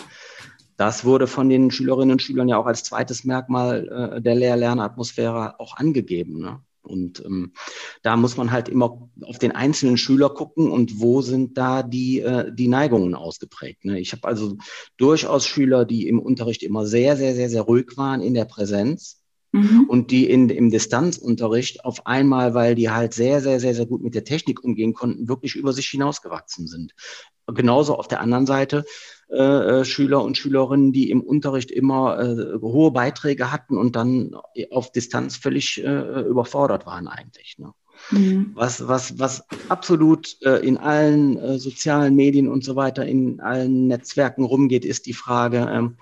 Das 0.81 1.05
wurde 1.05 1.27
von 1.27 1.51
den 1.51 1.71
Schülerinnen 1.71 2.13
und 2.13 2.23
Schülern 2.23 2.49
ja 2.49 2.57
auch 2.57 2.65
als 2.65 2.85
zweites 2.85 3.25
Merkmal 3.25 4.15
äh, 4.17 4.23
der 4.23 4.35
Lehr-Lernatmosphäre 4.35 5.61
auch 5.61 5.77
angegeben. 5.77 6.41
Ne? 6.41 6.63
Und 6.81 7.23
ähm, 7.23 7.53
da 8.01 8.17
muss 8.17 8.39
man 8.39 8.51
halt 8.51 8.71
immer 8.71 9.11
auf 9.25 9.39
den 9.39 9.53
einzelnen 9.53 9.99
Schüler 9.99 10.31
gucken 10.31 10.71
und 10.71 10.99
wo 10.99 11.21
sind 11.21 11.59
da 11.59 11.83
die, 11.83 12.21
äh, 12.21 12.51
die 12.51 12.69
Neigungen 12.69 13.15
ausgeprägt. 13.15 13.85
Ne? 13.85 14.01
Ich 14.01 14.13
habe 14.13 14.27
also 14.27 14.57
durchaus 14.97 15.47
Schüler, 15.47 15.85
die 15.85 16.09
im 16.09 16.19
Unterricht 16.19 16.63
immer 16.63 16.87
sehr, 16.87 17.19
sehr, 17.19 17.35
sehr, 17.35 17.51
sehr 17.51 17.61
ruhig 17.61 17.99
waren 17.99 18.23
in 18.23 18.33
der 18.33 18.47
Präsenz. 18.47 19.23
Mhm. 19.53 19.85
Und 19.87 20.11
die 20.11 20.31
in, 20.31 20.49
im 20.49 20.71
Distanzunterricht 20.71 21.85
auf 21.85 22.07
einmal, 22.07 22.55
weil 22.55 22.75
die 22.75 22.89
halt 22.89 23.13
sehr, 23.13 23.43
sehr, 23.43 23.61
sehr, 23.61 23.75
sehr 23.75 23.85
gut 23.85 24.03
mit 24.03 24.15
der 24.15 24.25
Technik 24.25 24.65
umgehen 24.65 24.95
konnten, 24.95 25.29
wirklich 25.29 25.57
über 25.57 25.75
sich 25.75 25.89
hinausgewachsen 25.89 26.69
sind. 26.69 26.95
Genauso 27.47 27.97
auf 27.97 28.09
der 28.09 28.21
anderen 28.21 28.47
Seite 28.47 28.87
äh, 29.31 29.81
äh, 29.81 29.85
Schüler 29.85 30.25
und 30.25 30.37
Schülerinnen, 30.37 30.93
die 30.93 31.11
im 31.11 31.21
Unterricht 31.21 31.71
immer 31.71 32.19
äh, 32.19 32.59
hohe 32.61 32.91
Beiträge 32.91 33.53
hatten 33.53 33.79
und 33.79 33.95
dann 33.95 34.37
auf 34.71 34.91
Distanz 34.91 35.37
völlig 35.37 35.83
äh, 35.85 36.21
überfordert 36.23 36.85
waren 36.85 37.07
eigentlich. 37.07 37.57
Ne? 37.59 37.73
Mhm. 38.11 38.51
Was, 38.55 38.89
was, 38.89 39.19
was 39.19 39.45
absolut 39.69 40.37
äh, 40.43 40.57
in 40.67 40.79
allen 40.79 41.37
äh, 41.37 41.59
sozialen 41.59 42.17
Medien 42.17 42.49
und 42.49 42.65
so 42.65 42.75
weiter, 42.75 43.07
in 43.07 43.41
allen 43.41 43.87
Netzwerken 43.87 44.45
rumgeht, 44.45 44.85
ist 44.85 45.07
die 45.07 45.15
Frage, 45.15 45.69
ähm, 45.73 45.97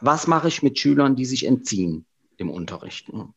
was 0.00 0.26
mache 0.26 0.48
ich 0.48 0.62
mit 0.62 0.78
Schülern, 0.78 1.16
die 1.16 1.26
sich 1.26 1.46
entziehen? 1.46 2.06
dem 2.38 2.48
Unterricht. 2.48 3.12
Ne? 3.12 3.28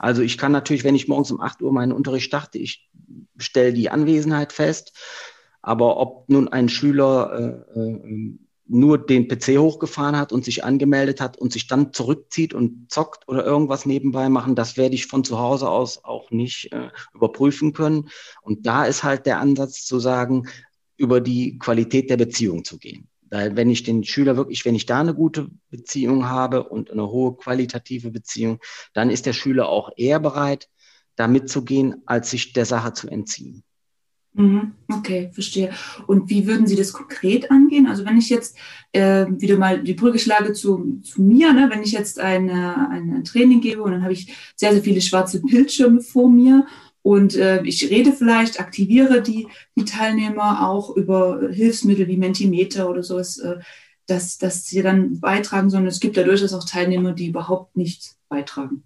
Also 0.00 0.20
ich 0.20 0.36
kann 0.36 0.50
natürlich, 0.50 0.82
wenn 0.82 0.96
ich 0.96 1.06
morgens 1.06 1.30
um 1.30 1.40
8 1.40 1.62
Uhr 1.62 1.72
meinen 1.72 1.92
Unterricht 1.92 2.26
starte, 2.26 2.58
ich 2.58 2.90
stelle 3.36 3.72
die 3.72 3.88
Anwesenheit 3.88 4.52
fest. 4.52 4.98
Aber 5.62 5.98
ob 5.98 6.28
nun 6.28 6.48
ein 6.48 6.68
Schüler 6.68 7.64
äh, 7.76 7.78
äh, 7.78 8.38
nur 8.68 8.98
den 8.98 9.28
PC 9.28 9.58
hochgefahren 9.58 10.16
hat 10.16 10.32
und 10.32 10.44
sich 10.44 10.62
angemeldet 10.62 11.20
hat 11.20 11.38
und 11.38 11.52
sich 11.52 11.66
dann 11.66 11.92
zurückzieht 11.92 12.54
und 12.54 12.90
zockt 12.90 13.26
oder 13.26 13.44
irgendwas 13.44 13.86
nebenbei 13.86 14.28
machen, 14.28 14.54
das 14.54 14.76
werde 14.76 14.94
ich 14.94 15.06
von 15.06 15.24
zu 15.24 15.38
Hause 15.38 15.68
aus 15.68 16.04
auch 16.04 16.30
nicht 16.30 16.72
äh, 16.72 16.90
überprüfen 17.14 17.72
können. 17.72 18.10
Und 18.42 18.66
da 18.66 18.84
ist 18.84 19.02
halt 19.02 19.26
der 19.26 19.40
Ansatz 19.40 19.84
zu 19.84 19.98
sagen, 19.98 20.48
über 20.96 21.20
die 21.20 21.58
Qualität 21.58 22.10
der 22.10 22.18
Beziehung 22.18 22.64
zu 22.64 22.78
gehen. 22.78 23.08
Weil 23.30 23.56
wenn 23.56 23.70
ich 23.70 23.82
den 23.82 24.04
Schüler 24.04 24.36
wirklich, 24.36 24.64
wenn 24.64 24.74
ich 24.74 24.86
da 24.86 25.00
eine 25.00 25.14
gute 25.14 25.48
Beziehung 25.70 26.28
habe 26.28 26.64
und 26.64 26.90
eine 26.90 27.08
hohe 27.08 27.36
qualitative 27.36 28.10
Beziehung, 28.10 28.58
dann 28.94 29.10
ist 29.10 29.26
der 29.26 29.32
Schüler 29.32 29.68
auch 29.68 29.90
eher 29.96 30.20
bereit, 30.20 30.68
da 31.16 31.26
mitzugehen, 31.26 32.02
als 32.06 32.30
sich 32.30 32.52
der 32.52 32.64
Sache 32.64 32.92
zu 32.92 33.08
entziehen. 33.08 33.64
Mhm. 34.34 34.72
Okay, 34.88 35.30
verstehe. 35.32 35.70
Und 36.06 36.30
wie 36.30 36.46
würden 36.46 36.66
Sie 36.66 36.76
das 36.76 36.92
konkret 36.92 37.50
angehen? 37.50 37.86
Also 37.86 38.04
wenn 38.04 38.18
ich 38.18 38.28
jetzt 38.28 38.56
äh, 38.92 39.26
wieder 39.28 39.56
mal 39.56 39.82
die 39.82 39.94
Brücke 39.94 40.18
schlage 40.18 40.52
zu, 40.52 41.00
zu 41.02 41.22
mir, 41.22 41.52
ne? 41.52 41.68
wenn 41.70 41.82
ich 41.82 41.92
jetzt 41.92 42.20
eine, 42.20 42.88
ein 42.90 43.24
Training 43.24 43.60
gebe 43.60 43.82
und 43.82 43.92
dann 43.92 44.02
habe 44.02 44.12
ich 44.12 44.32
sehr, 44.54 44.72
sehr 44.72 44.82
viele 44.82 45.00
schwarze 45.00 45.40
Bildschirme 45.42 46.00
vor 46.00 46.30
mir 46.30 46.66
und 47.02 47.36
äh, 47.36 47.62
ich 47.62 47.88
rede 47.90 48.12
vielleicht, 48.12 48.60
aktiviere 48.60 49.22
die, 49.22 49.48
die 49.76 49.84
Teilnehmer 49.84 50.68
auch 50.68 50.94
über 50.94 51.48
Hilfsmittel 51.50 52.06
wie 52.06 52.16
Mentimeter 52.16 52.90
oder 52.90 53.02
sowas, 53.02 53.38
äh, 53.38 53.56
dass, 54.06 54.38
dass 54.38 54.66
sie 54.66 54.82
dann 54.82 55.20
beitragen, 55.20 55.70
sondern 55.70 55.88
es 55.88 56.00
gibt 56.00 56.16
ja 56.16 56.22
durchaus 56.22 56.52
auch 56.52 56.64
Teilnehmer, 56.64 57.12
die 57.12 57.28
überhaupt 57.28 57.76
nichts 57.76 58.18
beitragen. 58.28 58.84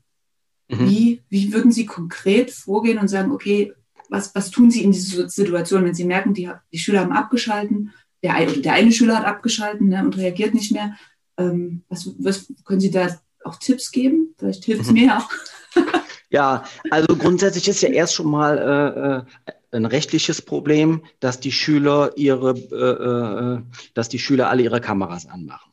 Mhm. 0.68 0.88
Wie, 0.88 1.22
wie 1.28 1.52
würden 1.52 1.72
Sie 1.72 1.87
konkret 1.87 2.50
vorgehen 2.50 2.99
und 2.99 3.08
sagen, 3.08 3.32
okay, 3.32 3.72
was, 4.12 4.35
was 4.35 4.50
tun 4.50 4.71
Sie 4.71 4.85
in 4.85 4.92
dieser 4.92 5.28
Situation, 5.28 5.85
wenn 5.85 5.95
Sie 5.95 6.04
merken, 6.04 6.35
die, 6.35 6.50
die 6.71 6.78
Schüler 6.78 7.00
haben 7.00 7.12
abgeschalten, 7.12 7.92
der, 8.23 8.37
oder 8.37 8.61
der 8.61 8.75
eine 8.75 8.92
Schüler 8.92 9.19
hat 9.19 9.25
abgeschalten 9.25 9.88
ne, 9.88 10.04
und 10.04 10.16
reagiert 10.16 10.54
nicht 10.54 10.73
mehr. 10.73 10.95
Ähm, 11.38 11.83
was, 11.88 12.11
was 12.19 12.52
können 12.64 12.81
Sie 12.81 12.90
da 12.90 13.19
auch 13.45 13.57
Tipps 13.57 13.90
geben? 13.90 14.35
Vielleicht 14.38 14.64
hilft 14.64 14.83
es 14.83 14.88
mhm. 14.88 14.95
mir 14.95 15.07
ja 15.07 15.19
auch. 15.19 15.31
ja, 16.31 16.64
also 16.90 17.16
grundsätzlich 17.16 17.66
ist 17.69 17.83
ja 17.83 17.88
erst 17.88 18.14
schon 18.14 18.31
mal 18.31 19.25
äh, 19.47 19.50
äh, 19.50 19.76
ein 19.76 19.87
rechtliches 19.87 20.42
Problem, 20.42 21.02
dass 21.19 21.40
die 21.40 21.52
Schüler 21.52 22.12
ihre, 22.16 22.50
äh, 22.50 23.57
äh, 23.57 23.62
dass 23.95 24.09
die 24.09 24.19
Schüler 24.19 24.50
alle 24.50 24.62
ihre 24.62 24.81
Kameras 24.81 25.26
anmachen. 25.26 25.72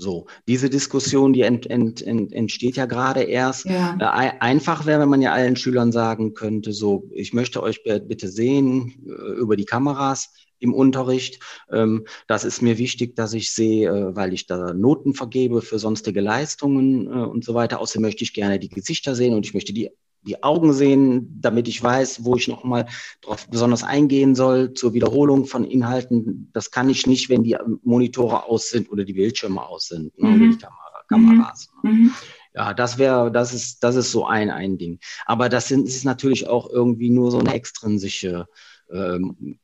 So, 0.00 0.26
diese 0.48 0.70
Diskussion, 0.70 1.34
die 1.34 1.42
ent, 1.42 1.68
ent, 1.68 2.00
ent, 2.00 2.32
entsteht 2.32 2.76
ja 2.76 2.86
gerade 2.86 3.22
erst. 3.22 3.66
Ja. 3.66 3.96
Äh, 4.00 4.32
einfach 4.40 4.86
wäre, 4.86 5.00
wenn 5.00 5.10
man 5.10 5.20
ja 5.20 5.32
allen 5.32 5.56
Schülern 5.56 5.92
sagen 5.92 6.32
könnte, 6.32 6.72
so, 6.72 7.10
ich 7.12 7.34
möchte 7.34 7.62
euch 7.62 7.82
bitte 7.82 8.28
sehen 8.28 8.94
äh, 9.06 9.32
über 9.38 9.56
die 9.56 9.66
Kameras 9.66 10.32
im 10.58 10.72
Unterricht. 10.72 11.42
Ähm, 11.70 12.06
das 12.26 12.44
ist 12.44 12.62
mir 12.62 12.78
wichtig, 12.78 13.14
dass 13.14 13.34
ich 13.34 13.52
sehe, 13.52 13.90
äh, 13.90 14.16
weil 14.16 14.32
ich 14.32 14.46
da 14.46 14.72
Noten 14.72 15.12
vergebe 15.12 15.60
für 15.60 15.78
sonstige 15.78 16.22
Leistungen 16.22 17.06
äh, 17.06 17.10
und 17.10 17.44
so 17.44 17.52
weiter. 17.52 17.78
Außerdem 17.80 18.02
möchte 18.02 18.24
ich 18.24 18.32
gerne 18.32 18.58
die 18.58 18.70
Gesichter 18.70 19.14
sehen 19.14 19.34
und 19.34 19.44
ich 19.44 19.52
möchte 19.52 19.74
die 19.74 19.90
die 20.22 20.42
Augen 20.42 20.72
sehen, 20.72 21.38
damit 21.40 21.68
ich 21.68 21.82
weiß, 21.82 22.24
wo 22.24 22.36
ich 22.36 22.48
nochmal 22.48 22.86
darauf 23.22 23.48
besonders 23.48 23.82
eingehen 23.82 24.34
soll 24.34 24.74
zur 24.74 24.92
Wiederholung 24.92 25.46
von 25.46 25.64
Inhalten. 25.64 26.50
Das 26.52 26.70
kann 26.70 26.90
ich 26.90 27.06
nicht, 27.06 27.28
wenn 27.28 27.42
die 27.42 27.56
Monitore 27.82 28.44
aus 28.44 28.68
sind 28.68 28.90
oder 28.90 29.04
die 29.04 29.14
Bildschirme 29.14 29.62
aus 29.62 29.88
sind, 29.88 30.16
ne, 30.18 30.28
mhm. 30.28 30.50
die 30.52 30.58
Kamera, 30.58 31.04
Kameras. 31.08 31.70
Ne. 31.82 31.90
Mhm. 31.90 32.12
Ja, 32.54 32.74
das 32.74 32.98
wäre, 32.98 33.30
das 33.30 33.54
ist, 33.54 33.82
das 33.84 33.94
ist 33.94 34.10
so 34.10 34.26
ein, 34.26 34.50
ein 34.50 34.76
Ding. 34.76 34.98
Aber 35.24 35.48
das, 35.48 35.68
sind, 35.68 35.86
ist 35.86 36.04
natürlich 36.04 36.48
auch 36.48 36.68
irgendwie 36.68 37.10
nur 37.10 37.30
so 37.30 37.38
eine 37.38 37.54
extrinsische, 37.54 38.46
ähm, 38.90 39.58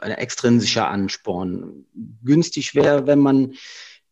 ein 0.00 0.12
extrinsischer 0.12 0.88
Ansporn. 0.88 1.84
Günstig 2.24 2.74
wäre, 2.74 3.06
wenn 3.06 3.18
man 3.18 3.52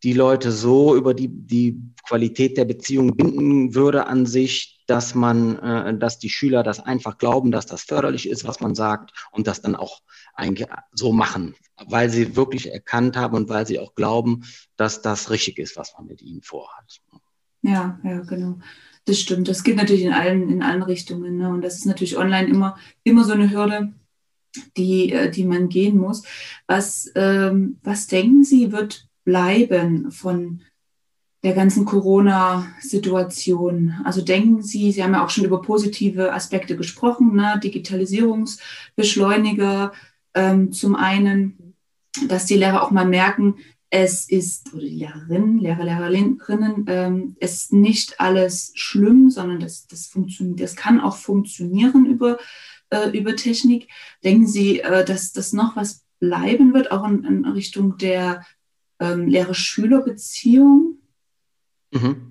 die 0.03 0.13
Leute 0.13 0.51
so 0.51 0.95
über 0.95 1.13
die, 1.13 1.27
die 1.27 1.81
Qualität 2.07 2.57
der 2.57 2.65
Beziehung 2.65 3.15
binden 3.15 3.75
würde 3.75 4.07
an 4.07 4.25
sich, 4.25 4.79
dass 4.87 5.13
man, 5.13 5.59
äh, 5.59 5.97
dass 5.97 6.19
die 6.19 6.29
Schüler 6.29 6.63
das 6.63 6.79
einfach 6.79 7.17
glauben, 7.17 7.51
dass 7.51 7.65
das 7.65 7.83
förderlich 7.83 8.29
ist, 8.29 8.47
was 8.47 8.59
man 8.59 8.75
sagt 8.75 9.11
und 9.31 9.47
das 9.47 9.61
dann 9.61 9.75
auch 9.75 10.01
so 10.93 11.11
machen, 11.11 11.55
weil 11.87 12.09
sie 12.09 12.35
wirklich 12.35 12.71
erkannt 12.71 13.17
haben 13.17 13.35
und 13.35 13.49
weil 13.49 13.67
sie 13.67 13.79
auch 13.79 13.93
glauben, 13.93 14.45
dass 14.77 15.01
das 15.01 15.29
richtig 15.29 15.59
ist, 15.59 15.75
was 15.77 15.93
man 15.97 16.07
mit 16.07 16.21
ihnen 16.21 16.41
vorhat. 16.41 17.01
Ja, 17.61 17.99
ja, 18.03 18.21
genau. 18.21 18.59
Das 19.05 19.19
stimmt. 19.19 19.47
Das 19.47 19.63
geht 19.63 19.75
natürlich 19.75 20.03
in 20.03 20.13
allen, 20.13 20.49
in 20.49 20.63
allen 20.63 20.83
Richtungen. 20.83 21.37
Ne? 21.37 21.49
Und 21.49 21.61
das 21.61 21.75
ist 21.75 21.85
natürlich 21.85 22.17
online 22.17 22.47
immer, 22.47 22.77
immer 23.03 23.23
so 23.25 23.33
eine 23.33 23.51
Hürde, 23.51 23.93
die, 24.77 25.11
äh, 25.11 25.29
die 25.29 25.43
man 25.43 25.67
gehen 25.67 25.97
muss. 25.97 26.23
Was, 26.67 27.11
ähm, 27.15 27.79
was 27.83 28.07
denken 28.07 28.43
Sie, 28.43 28.71
wird 28.71 29.08
bleiben 29.29 30.11
von 30.11 30.61
der 31.43 31.53
ganzen 31.53 31.85
Corona-Situation? 31.85 33.93
Also 34.03 34.23
denken 34.23 34.63
Sie, 34.63 34.91
Sie 34.91 35.03
haben 35.03 35.13
ja 35.13 35.23
auch 35.23 35.29
schon 35.29 35.45
über 35.45 35.61
positive 35.61 36.33
Aspekte 36.33 36.75
gesprochen, 36.75 37.35
ne? 37.35 37.59
Digitalisierungsbeschleuniger 37.63 39.93
ähm, 40.33 40.71
zum 40.71 40.95
einen, 40.95 41.75
dass 42.27 42.47
die 42.47 42.57
Lehrer 42.57 42.81
auch 42.81 42.89
mal 42.89 43.05
merken, 43.05 43.57
es 43.91 44.27
ist, 44.29 44.73
oder 44.73 44.81
die 44.81 44.97
Lehrerinnen, 44.97 45.59
Lehrer, 45.59 45.83
Lehrerinnen, 45.83 46.85
ähm, 46.87 47.35
es 47.39 47.53
ist 47.53 47.71
nicht 47.73 48.19
alles 48.19 48.71
schlimm, 48.75 49.29
sondern 49.29 49.59
das, 49.59 49.85
das, 49.87 50.07
funktioniert, 50.07 50.59
das 50.59 50.75
kann 50.75 50.99
auch 50.99 51.17
funktionieren 51.17 52.07
über, 52.07 52.39
äh, 52.89 53.15
über 53.17 53.35
Technik. 53.35 53.89
Denken 54.23 54.47
Sie, 54.47 54.79
äh, 54.79 55.05
dass 55.05 55.33
das 55.33 55.53
noch 55.53 55.75
was 55.75 56.03
bleiben 56.19 56.73
wird, 56.73 56.91
auch 56.91 57.07
in, 57.07 57.25
in 57.25 57.45
Richtung 57.45 57.97
der 57.97 58.43
ähm, 58.99 59.27
Lehrer-Schüler-Beziehung? 59.27 60.97
Mhm. 61.91 62.29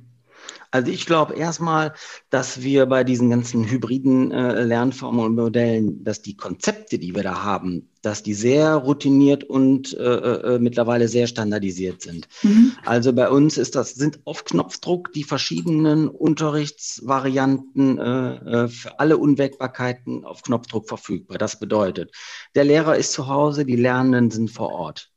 Also 0.70 0.92
ich 0.92 1.06
glaube 1.06 1.34
erstmal, 1.34 1.94
dass 2.28 2.62
wir 2.62 2.84
bei 2.86 3.02
diesen 3.02 3.30
ganzen 3.30 3.64
hybriden 3.64 4.32
äh, 4.32 4.64
Lernformen 4.64 5.24
und 5.24 5.34
Modellen, 5.34 6.04
dass 6.04 6.20
die 6.20 6.36
Konzepte, 6.36 6.98
die 6.98 7.14
wir 7.14 7.22
da 7.22 7.42
haben, 7.42 7.88
dass 8.02 8.22
die 8.22 8.34
sehr 8.34 8.74
routiniert 8.74 9.44
und 9.44 9.96
äh, 9.96 10.02
äh, 10.02 10.58
mittlerweile 10.58 11.08
sehr 11.08 11.26
standardisiert 11.26 12.02
sind. 12.02 12.28
Mhm. 12.42 12.72
Also 12.84 13.14
bei 13.14 13.30
uns 13.30 13.56
ist 13.56 13.76
das, 13.76 13.94
sind 13.94 14.20
auf 14.24 14.44
Knopfdruck 14.44 15.12
die 15.14 15.24
verschiedenen 15.24 16.06
Unterrichtsvarianten 16.08 17.98
äh, 17.98 18.64
äh, 18.64 18.68
für 18.68 19.00
alle 19.00 19.16
Unwägbarkeiten 19.16 20.26
auf 20.26 20.42
Knopfdruck 20.42 20.86
verfügbar. 20.86 21.38
Das 21.38 21.58
bedeutet, 21.58 22.12
der 22.54 22.64
Lehrer 22.64 22.96
ist 22.96 23.12
zu 23.12 23.26
Hause, 23.26 23.64
die 23.64 23.76
Lernenden 23.76 24.30
sind 24.30 24.50
vor 24.50 24.70
Ort. 24.72 25.10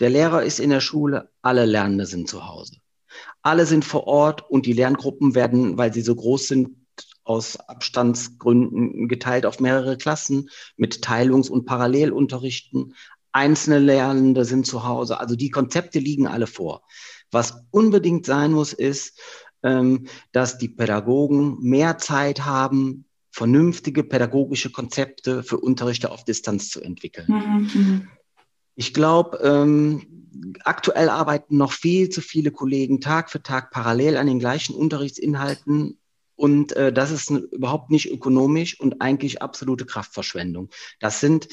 Der 0.00 0.10
Lehrer 0.10 0.42
ist 0.42 0.58
in 0.58 0.70
der 0.70 0.80
Schule, 0.80 1.30
alle 1.42 1.66
Lernende 1.66 2.06
sind 2.06 2.28
zu 2.28 2.48
Hause. 2.48 2.76
Alle 3.42 3.66
sind 3.66 3.84
vor 3.84 4.06
Ort 4.06 4.50
und 4.50 4.66
die 4.66 4.72
Lerngruppen 4.72 5.34
werden, 5.34 5.76
weil 5.78 5.92
sie 5.92 6.02
so 6.02 6.14
groß 6.14 6.48
sind, 6.48 6.70
aus 7.24 7.56
Abstandsgründen 7.56 9.06
geteilt 9.06 9.46
auf 9.46 9.60
mehrere 9.60 9.96
Klassen 9.96 10.48
mit 10.76 11.02
Teilungs- 11.02 11.50
und 11.50 11.64
Parallelunterrichten. 11.64 12.94
Einzelne 13.32 13.78
Lernende 13.78 14.44
sind 14.44 14.66
zu 14.66 14.84
Hause. 14.84 15.20
Also 15.20 15.36
die 15.36 15.50
Konzepte 15.50 15.98
liegen 15.98 16.26
alle 16.26 16.46
vor. 16.46 16.82
Was 17.30 17.62
unbedingt 17.70 18.26
sein 18.26 18.52
muss, 18.52 18.72
ist, 18.72 19.20
ähm, 19.62 20.06
dass 20.32 20.58
die 20.58 20.68
Pädagogen 20.68 21.58
mehr 21.60 21.98
Zeit 21.98 22.44
haben, 22.44 23.04
vernünftige 23.30 24.02
pädagogische 24.02 24.70
Konzepte 24.70 25.42
für 25.42 25.58
Unterrichte 25.58 26.10
auf 26.10 26.24
Distanz 26.24 26.70
zu 26.70 26.80
entwickeln. 26.80 27.28
Mhm. 27.28 28.08
Ich 28.74 28.94
glaube, 28.94 29.38
ähm, 29.42 30.26
aktuell 30.64 31.08
arbeiten 31.08 31.56
noch 31.56 31.72
viel 31.72 32.08
zu 32.08 32.20
viele 32.20 32.50
Kollegen 32.50 33.00
Tag 33.00 33.30
für 33.30 33.42
Tag 33.42 33.70
parallel 33.70 34.16
an 34.16 34.26
den 34.26 34.38
gleichen 34.38 34.74
Unterrichtsinhalten. 34.74 35.98
Und 36.36 36.72
äh, 36.72 36.92
das 36.92 37.10
ist 37.10 37.30
überhaupt 37.30 37.90
nicht 37.90 38.10
ökonomisch 38.10 38.80
und 38.80 39.02
eigentlich 39.02 39.42
absolute 39.42 39.84
Kraftverschwendung. 39.84 40.70
Das 40.98 41.20
sind 41.20 41.48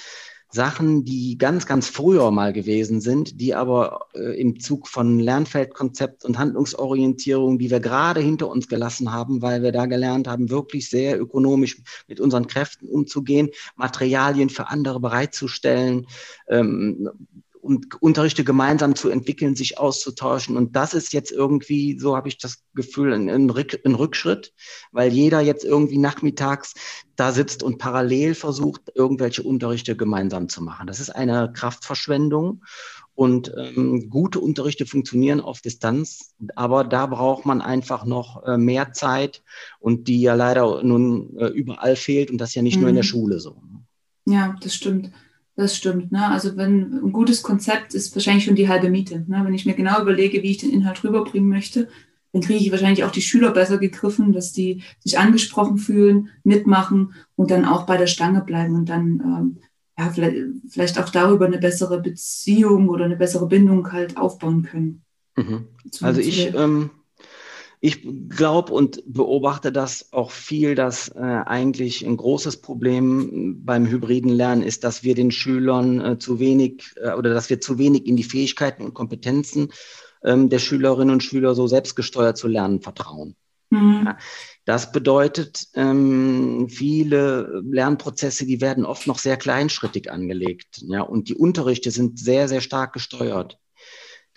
Sachen, 0.49 1.03
die 1.03 1.37
ganz, 1.37 1.65
ganz 1.65 1.89
früher 1.89 2.31
mal 2.31 2.53
gewesen 2.53 3.01
sind, 3.01 3.41
die 3.41 3.53
aber 3.53 4.07
äh, 4.13 4.39
im 4.39 4.59
Zug 4.59 4.87
von 4.87 5.19
Lernfeldkonzept 5.19 6.23
und 6.23 6.37
Handlungsorientierung, 6.37 7.59
die 7.59 7.69
wir 7.69 7.81
gerade 7.81 8.21
hinter 8.21 8.49
uns 8.49 8.67
gelassen 8.67 9.11
haben, 9.11 9.41
weil 9.41 9.61
wir 9.61 9.71
da 9.71 9.85
gelernt 9.87 10.27
haben, 10.27 10.49
wirklich 10.49 10.89
sehr 10.89 11.19
ökonomisch 11.19 11.81
mit 12.07 12.19
unseren 12.21 12.47
Kräften 12.47 12.87
umzugehen, 12.87 13.49
Materialien 13.75 14.49
für 14.49 14.69
andere 14.69 14.99
bereitzustellen, 15.01 16.07
ähm, 16.47 17.09
und 17.67 18.01
Unterrichte 18.01 18.45
gemeinsam 18.45 18.95
zu 18.95 19.09
entwickeln, 19.09 19.53
sich 19.53 19.77
auszutauschen. 19.77 20.55
Und 20.55 20.77
das 20.77 20.93
ist 20.93 21.11
jetzt 21.11 21.33
irgendwie, 21.33 21.99
so 21.99 22.15
habe 22.15 22.29
ich 22.29 22.37
das 22.37 22.63
Gefühl, 22.73 23.11
ein, 23.13 23.29
ein, 23.29 23.49
Rückschritt, 23.95 24.53
weil 24.93 25.11
jeder 25.11 25.41
jetzt 25.41 25.65
irgendwie 25.65 25.97
nachmittags 25.97 26.75
da 27.17 27.33
sitzt 27.33 27.63
und 27.63 27.77
parallel 27.77 28.35
versucht, 28.35 28.83
irgendwelche 28.95 29.43
Unterrichte 29.43 29.97
gemeinsam 29.97 30.47
zu 30.47 30.63
machen. 30.63 30.87
Das 30.87 31.01
ist 31.01 31.09
eine 31.09 31.51
Kraftverschwendung. 31.51 32.63
Und 33.15 33.51
ähm, 33.57 34.09
gute 34.09 34.39
Unterrichte 34.39 34.85
funktionieren 34.85 35.41
auf 35.41 35.59
Distanz, 35.59 36.35
aber 36.55 36.85
da 36.85 37.07
braucht 37.07 37.45
man 37.45 37.61
einfach 37.61 38.05
noch 38.05 38.43
äh, 38.45 38.57
mehr 38.57 38.93
Zeit 38.93 39.43
und 39.79 40.07
die 40.07 40.21
ja 40.21 40.35
leider 40.35 40.83
nun 40.83 41.35
äh, 41.37 41.47
überall 41.47 41.97
fehlt 41.97 42.31
und 42.31 42.37
das 42.37 42.55
ja 42.55 42.61
nicht 42.61 42.75
mhm. 42.75 42.81
nur 42.81 42.89
in 42.89 42.95
der 42.95 43.03
mhm. 43.03 43.07
Schule 43.07 43.39
so. 43.39 43.61
Ja, 44.25 44.55
das 44.61 44.73
stimmt. 44.73 45.11
Das 45.57 45.75
stimmt. 45.75 46.11
Ne? 46.11 46.23
Also 46.29 46.55
wenn 46.55 47.03
ein 47.03 47.11
gutes 47.11 47.41
Konzept 47.41 47.95
ist 47.95 48.15
wahrscheinlich 48.15 48.45
schon 48.45 48.55
die 48.55 48.69
halbe 48.69 48.91
Miete. 48.91 49.25
Ne? 49.27 49.41
Wenn 49.43 49.55
ich 49.55 49.65
mir 49.65 49.73
genau 49.73 49.99
überlege, 49.99 50.43
wie 50.43 50.51
ich 50.51 50.59
den 50.59 50.69
Inhalt 50.69 51.03
rüberbringen 51.03 51.49
möchte, 51.49 51.89
dann 52.31 52.43
kriege 52.43 52.59
ich 52.59 52.69
wahrscheinlich 52.69 53.03
auch 53.03 53.11
die 53.11 53.23
Schüler 53.23 53.51
besser 53.51 53.79
gegriffen, 53.79 54.33
dass 54.33 54.53
die 54.53 54.83
sich 54.99 55.17
angesprochen 55.17 55.79
fühlen, 55.79 56.29
mitmachen 56.43 57.15
und 57.35 57.49
dann 57.49 57.65
auch 57.65 57.87
bei 57.87 57.97
der 57.97 58.05
Stange 58.05 58.41
bleiben 58.41 58.75
und 58.75 58.87
dann 58.87 59.19
ähm, 59.19 59.57
ja, 59.97 60.11
vielleicht, 60.11 60.35
vielleicht 60.69 60.99
auch 60.99 61.09
darüber 61.09 61.47
eine 61.47 61.57
bessere 61.57 61.99
Beziehung 62.01 62.89
oder 62.89 63.05
eine 63.05 63.15
bessere 63.15 63.47
Bindung 63.47 63.91
halt 63.91 64.15
aufbauen 64.15 64.61
können. 64.61 65.01
Mhm. 65.35 65.69
Also 66.01 66.21
ich, 66.21 66.53
ähm, 66.53 66.91
ich 67.87 68.05
glaube 68.27 68.73
und 68.73 69.01
beobachte 69.05 69.71
das 69.71 70.11
auch 70.11 70.31
viel, 70.31 70.75
dass 70.75 71.07
äh, 71.07 71.21
eigentlich 71.21 72.05
ein 72.05 72.17
großes 72.17 72.57
Problem 72.57 73.63
beim 73.63 73.87
hybriden 73.87 74.31
Lernen 74.31 74.61
ist, 74.61 74.83
dass 74.83 75.03
wir 75.03 75.15
den 75.15 75.31
Schülern 75.31 76.01
äh, 76.01 76.19
zu 76.19 76.39
wenig 76.39 76.83
äh, 76.97 77.13
oder 77.13 77.33
dass 77.33 77.49
wir 77.49 77.61
zu 77.61 77.77
wenig 77.77 78.05
in 78.05 78.17
die 78.17 78.25
Fähigkeiten 78.25 78.83
und 78.83 78.93
Kompetenzen 78.93 79.69
ähm, 80.21 80.49
der 80.49 80.59
Schülerinnen 80.59 81.13
und 81.13 81.23
Schüler 81.23 81.55
so 81.55 81.65
selbstgesteuert 81.65 82.37
zu 82.37 82.49
lernen 82.49 82.81
vertrauen. 82.81 83.37
Mhm. 83.69 84.03
Ja, 84.05 84.17
das 84.65 84.91
bedeutet, 84.91 85.67
ähm, 85.73 86.67
viele 86.69 87.61
Lernprozesse, 87.63 88.45
die 88.45 88.59
werden 88.59 88.83
oft 88.83 89.07
noch 89.07 89.19
sehr 89.19 89.37
kleinschrittig 89.37 90.11
angelegt. 90.11 90.81
Ja, 90.81 91.03
und 91.03 91.29
die 91.29 91.35
Unterrichte 91.35 91.91
sind 91.91 92.19
sehr, 92.19 92.49
sehr 92.49 92.59
stark 92.59 92.91
gesteuert. 92.91 93.57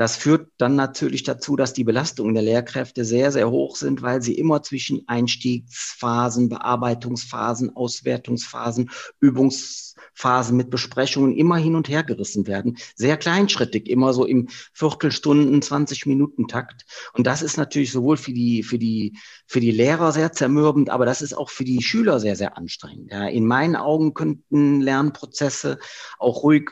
Das 0.01 0.17
führt 0.17 0.49
dann 0.57 0.77
natürlich 0.77 1.25
dazu, 1.25 1.57
dass 1.57 1.75
die 1.75 1.85
Belastungen 1.85 2.33
der 2.33 2.43
Lehrkräfte 2.43 3.05
sehr, 3.05 3.33
sehr 3.33 3.51
hoch 3.51 3.77
sind, 3.77 4.01
weil 4.01 4.23
sie 4.23 4.33
immer 4.33 4.63
zwischen 4.63 5.07
Einstiegsphasen, 5.07 6.49
Bearbeitungsphasen, 6.49 7.77
Auswertungsphasen, 7.77 8.89
Übungsphasen 9.21 10.57
mit 10.57 10.71
Besprechungen 10.71 11.37
immer 11.37 11.59
hin 11.59 11.77
und 11.77 11.91
her 11.91 12.03
gerissen 12.03 12.47
werden. 12.47 12.79
Sehr 12.95 13.19
kleinschrittig, 13.19 13.91
immer 13.91 14.15
so 14.15 14.25
im 14.25 14.49
Viertelstunden, 14.73 15.61
20 15.61 16.07
Minuten 16.07 16.49
Takt. 16.49 16.87
Und 17.13 17.27
das 17.27 17.43
ist 17.43 17.59
natürlich 17.59 17.93
sowohl 17.93 18.17
für 18.17 18.33
die, 18.33 18.63
für 18.63 18.79
die, 18.79 19.19
für 19.47 19.61
die 19.61 19.71
Lehrer 19.71 20.13
sehr 20.13 20.33
zermürbend, 20.33 20.89
aber 20.89 21.05
das 21.05 21.21
ist 21.21 21.35
auch 21.35 21.51
für 21.51 21.65
die 21.65 21.83
Schüler 21.83 22.21
sehr, 22.21 22.37
sehr 22.37 22.57
anstrengend. 22.57 23.13
Ja, 23.13 23.29
in 23.29 23.45
meinen 23.45 23.77
Augen 23.77 24.15
könnten 24.15 24.81
Lernprozesse 24.81 25.79
auch 26.19 26.43
ruhig 26.43 26.71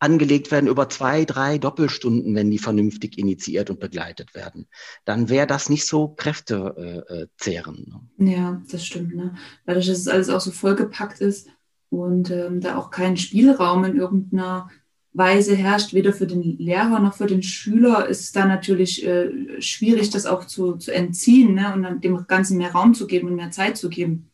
angelegt 0.00 0.50
werden 0.50 0.68
über 0.68 0.88
zwei, 0.88 1.24
drei 1.24 1.58
Doppelstunden, 1.58 2.34
wenn 2.34 2.50
die 2.50 2.58
vernünftig 2.58 3.18
initiiert 3.18 3.70
und 3.70 3.78
begleitet 3.78 4.34
werden, 4.34 4.66
dann 5.04 5.28
wäre 5.28 5.46
das 5.46 5.68
nicht 5.68 5.86
so 5.86 6.08
kräftezehrend. 6.08 7.88
Äh, 8.18 8.22
ne? 8.24 8.32
Ja, 8.32 8.62
das 8.70 8.84
stimmt. 8.84 9.14
Ne? 9.14 9.34
Dadurch, 9.66 9.86
dass 9.86 9.98
es 9.98 10.08
alles 10.08 10.30
auch 10.30 10.40
so 10.40 10.50
vollgepackt 10.50 11.20
ist 11.20 11.48
und 11.90 12.30
ähm, 12.30 12.60
da 12.60 12.76
auch 12.76 12.90
kein 12.90 13.18
Spielraum 13.18 13.84
in 13.84 13.96
irgendeiner 13.96 14.70
Weise 15.12 15.54
herrscht, 15.54 15.92
weder 15.92 16.12
für 16.12 16.26
den 16.26 16.42
Lehrer 16.42 16.98
noch 17.00 17.14
für 17.14 17.26
den 17.26 17.42
Schüler, 17.42 18.06
ist 18.06 18.20
es 18.20 18.32
da 18.32 18.46
natürlich 18.46 19.04
äh, 19.04 19.60
schwierig, 19.60 20.10
das 20.10 20.24
auch 20.24 20.46
zu, 20.46 20.76
zu 20.76 20.94
entziehen 20.94 21.54
ne? 21.54 21.74
und 21.74 22.02
dem 22.02 22.26
Ganzen 22.26 22.56
mehr 22.56 22.72
Raum 22.72 22.94
zu 22.94 23.06
geben 23.06 23.28
und 23.28 23.36
mehr 23.36 23.50
Zeit 23.50 23.76
zu 23.76 23.90
geben. 23.90 24.30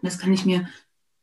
Das 0.00 0.18
kann 0.18 0.32
ich 0.32 0.46
mir 0.46 0.68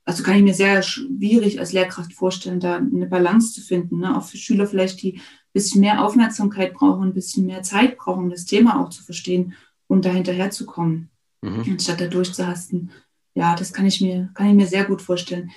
also 0.06 0.22
kann 0.22 0.38
ich 0.38 0.44
mir 0.44 0.54
sehr 0.54 0.84
schwierig 0.84 1.60
als 1.60 1.74
Lehrkraft 1.74 2.14
vorstellen, 2.14 2.60
da 2.60 2.78
eine 2.78 3.08
Balance 3.08 3.54
zu 3.54 3.62
finden. 3.62 4.00
Ne? 4.00 4.16
Auch 4.16 4.24
für 4.24 4.38
Schüler 4.38 4.68
vielleicht, 4.68 5.02
die 5.02 5.16
ein 5.16 5.22
bisschen 5.52 5.82
mehr 5.82 6.06
Aufmerksamkeit 6.06 6.74
brauchen, 6.74 7.10
ein 7.10 7.14
bisschen 7.14 7.48
mehr 7.48 7.64
Zeit 7.64 7.98
brauchen, 7.98 8.30
das 8.30 8.46
Thema 8.46 8.82
auch 8.82 8.90
zu 8.90 9.04
verstehen 9.04 9.56
und 9.88 10.06
da 10.06 10.12
hinterherzukommen, 10.12 11.10
mhm. 11.42 11.64
anstatt 11.72 12.02
da 12.02 12.08
durchzuhasten. 12.08 12.92
Ja, 13.34 13.56
das 13.56 13.74
kann 13.74 13.88
ich 13.88 14.00
mir, 14.00 14.30
kann 14.36 14.48
ich 14.48 14.54
mir 14.54 14.68
sehr 14.68 14.86
gut 14.86 15.02
vorstellen. 15.02 15.52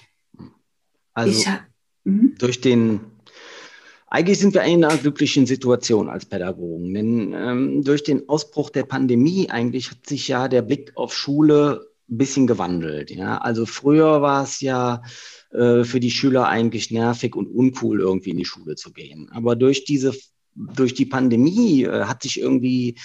Also 1.13 1.39
ich, 1.39 1.47
mhm. 2.05 2.35
durch 2.39 2.61
den 2.61 3.01
Eigentlich 4.11 4.39
sind 4.39 4.55
wir 4.55 4.63
in 4.63 4.83
einer 4.83 4.97
glücklichen 4.97 5.45
Situation 5.45 6.09
als 6.09 6.25
Pädagogen, 6.25 6.95
denn 6.95 7.35
ähm, 7.37 7.85
durch 7.85 8.03
den 8.03 8.27
Ausbruch 8.27 8.71
der 8.71 8.85
Pandemie 8.85 9.51
eigentlich 9.51 9.91
hat 9.91 10.07
sich 10.07 10.29
ja 10.29 10.49
der 10.49 10.63
Blick 10.63 10.93
auf 10.95 11.15
Schule 11.15 11.91
ein 12.11 12.19
bisschen 12.19 12.47
gewandelt. 12.47 13.11
Ja? 13.11 13.39
Also 13.39 13.67
früher 13.67 14.23
war 14.23 14.43
es 14.43 14.61
ja 14.61 15.03
äh, 15.51 15.85
für 15.85 16.01
die 16.01 16.11
Schüler 16.11 16.49
eigentlich 16.49 16.91
nervig 16.91 17.35
und 17.35 17.47
uncool, 17.47 18.01
irgendwie 18.01 18.31
in 18.31 18.39
die 18.39 18.45
Schule 18.45 18.77
zu 18.77 18.93
gehen. 18.93 19.31
Aber 19.33 19.57
durch 19.57 19.85
diese, 19.85 20.15
durch 20.55 20.95
die 20.95 21.07
Pandemie 21.07 21.85
äh, 21.85 22.05
hat 22.05 22.23
sich 22.23 22.41
irgendwie 22.41 22.99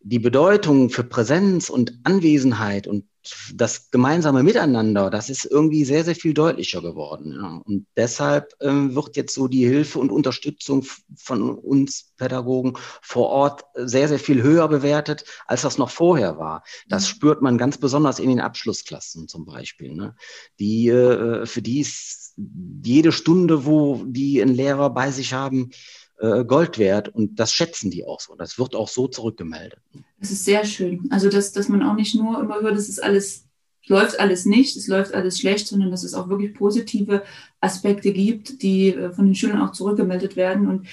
die 0.00 0.18
Bedeutung 0.18 0.90
für 0.90 1.04
Präsenz 1.04 1.70
und 1.70 1.98
Anwesenheit 2.04 2.86
und 2.86 3.06
das 3.54 3.90
gemeinsame 3.90 4.42
Miteinander, 4.42 5.10
das 5.10 5.30
ist 5.30 5.44
irgendwie 5.44 5.84
sehr, 5.84 6.04
sehr 6.04 6.14
viel 6.14 6.34
deutlicher 6.34 6.82
geworden. 6.82 7.32
Ja. 7.32 7.62
Und 7.64 7.86
deshalb 7.96 8.52
ähm, 8.60 8.94
wird 8.94 9.16
jetzt 9.16 9.34
so 9.34 9.48
die 9.48 9.66
Hilfe 9.66 9.98
und 9.98 10.12
Unterstützung 10.12 10.84
von 11.16 11.50
uns 11.50 12.12
Pädagogen 12.16 12.74
vor 13.02 13.28
Ort 13.28 13.64
sehr, 13.74 14.08
sehr 14.08 14.18
viel 14.18 14.42
höher 14.42 14.68
bewertet, 14.68 15.24
als 15.46 15.62
das 15.62 15.78
noch 15.78 15.90
vorher 15.90 16.38
war. 16.38 16.64
Das 16.88 17.04
mhm. 17.04 17.08
spürt 17.08 17.42
man 17.42 17.58
ganz 17.58 17.78
besonders 17.78 18.18
in 18.18 18.28
den 18.28 18.40
Abschlussklassen 18.40 19.28
zum 19.28 19.44
Beispiel. 19.44 19.94
Ne? 19.94 20.14
Die, 20.58 20.88
äh, 20.88 21.46
für 21.46 21.62
die 21.62 21.80
ist 21.80 22.34
jede 22.36 23.12
Stunde, 23.12 23.64
wo 23.64 24.04
die 24.06 24.42
einen 24.42 24.54
Lehrer 24.54 24.90
bei 24.90 25.10
sich 25.10 25.32
haben, 25.32 25.70
äh, 26.18 26.44
Gold 26.44 26.78
wert 26.78 27.08
und 27.08 27.40
das 27.40 27.52
schätzen 27.52 27.90
die 27.90 28.04
auch 28.04 28.20
so. 28.20 28.34
Das 28.34 28.58
wird 28.58 28.74
auch 28.74 28.88
so 28.88 29.08
zurückgemeldet. 29.08 29.80
Das 30.18 30.30
ist 30.30 30.44
sehr 30.44 30.64
schön. 30.64 31.08
Also, 31.10 31.28
dass, 31.28 31.52
dass 31.52 31.68
man 31.68 31.82
auch 31.82 31.94
nicht 31.94 32.14
nur 32.14 32.40
immer 32.40 32.60
hört, 32.60 32.76
es 32.76 32.88
ist 32.88 33.02
alles, 33.02 33.46
läuft 33.86 34.20
alles 34.20 34.46
nicht, 34.46 34.76
es 34.76 34.86
läuft 34.86 35.14
alles 35.14 35.38
schlecht, 35.38 35.66
sondern 35.66 35.90
dass 35.90 36.04
es 36.04 36.14
auch 36.14 36.28
wirklich 36.28 36.54
positive 36.54 37.22
Aspekte 37.60 38.12
gibt, 38.12 38.62
die 38.62 38.88
äh, 38.88 39.12
von 39.12 39.26
den 39.26 39.34
Schülern 39.34 39.60
auch 39.60 39.72
zurückgemeldet 39.72 40.36
werden. 40.36 40.68
Und 40.68 40.86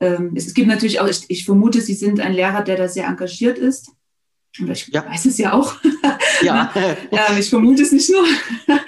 ähm, 0.00 0.32
es, 0.36 0.46
es, 0.46 0.54
gibt 0.54 0.68
natürlich 0.68 1.00
auch, 1.00 1.08
ich, 1.08 1.24
ich, 1.28 1.44
vermute, 1.44 1.80
Sie 1.80 1.94
sind 1.94 2.20
ein 2.20 2.32
Lehrer, 2.32 2.62
der 2.62 2.76
da 2.76 2.88
sehr 2.88 3.06
engagiert 3.06 3.58
ist. 3.58 3.90
Oder 4.62 4.72
ich 4.72 4.88
ja. 4.88 5.04
weiß 5.06 5.26
es 5.26 5.38
ja 5.38 5.52
auch. 5.52 5.74
Ja. 6.42 6.72
ähm, 7.10 7.38
ich 7.38 7.50
vermute 7.50 7.82
es 7.82 7.90
nicht 7.90 8.10
nur. 8.10 8.24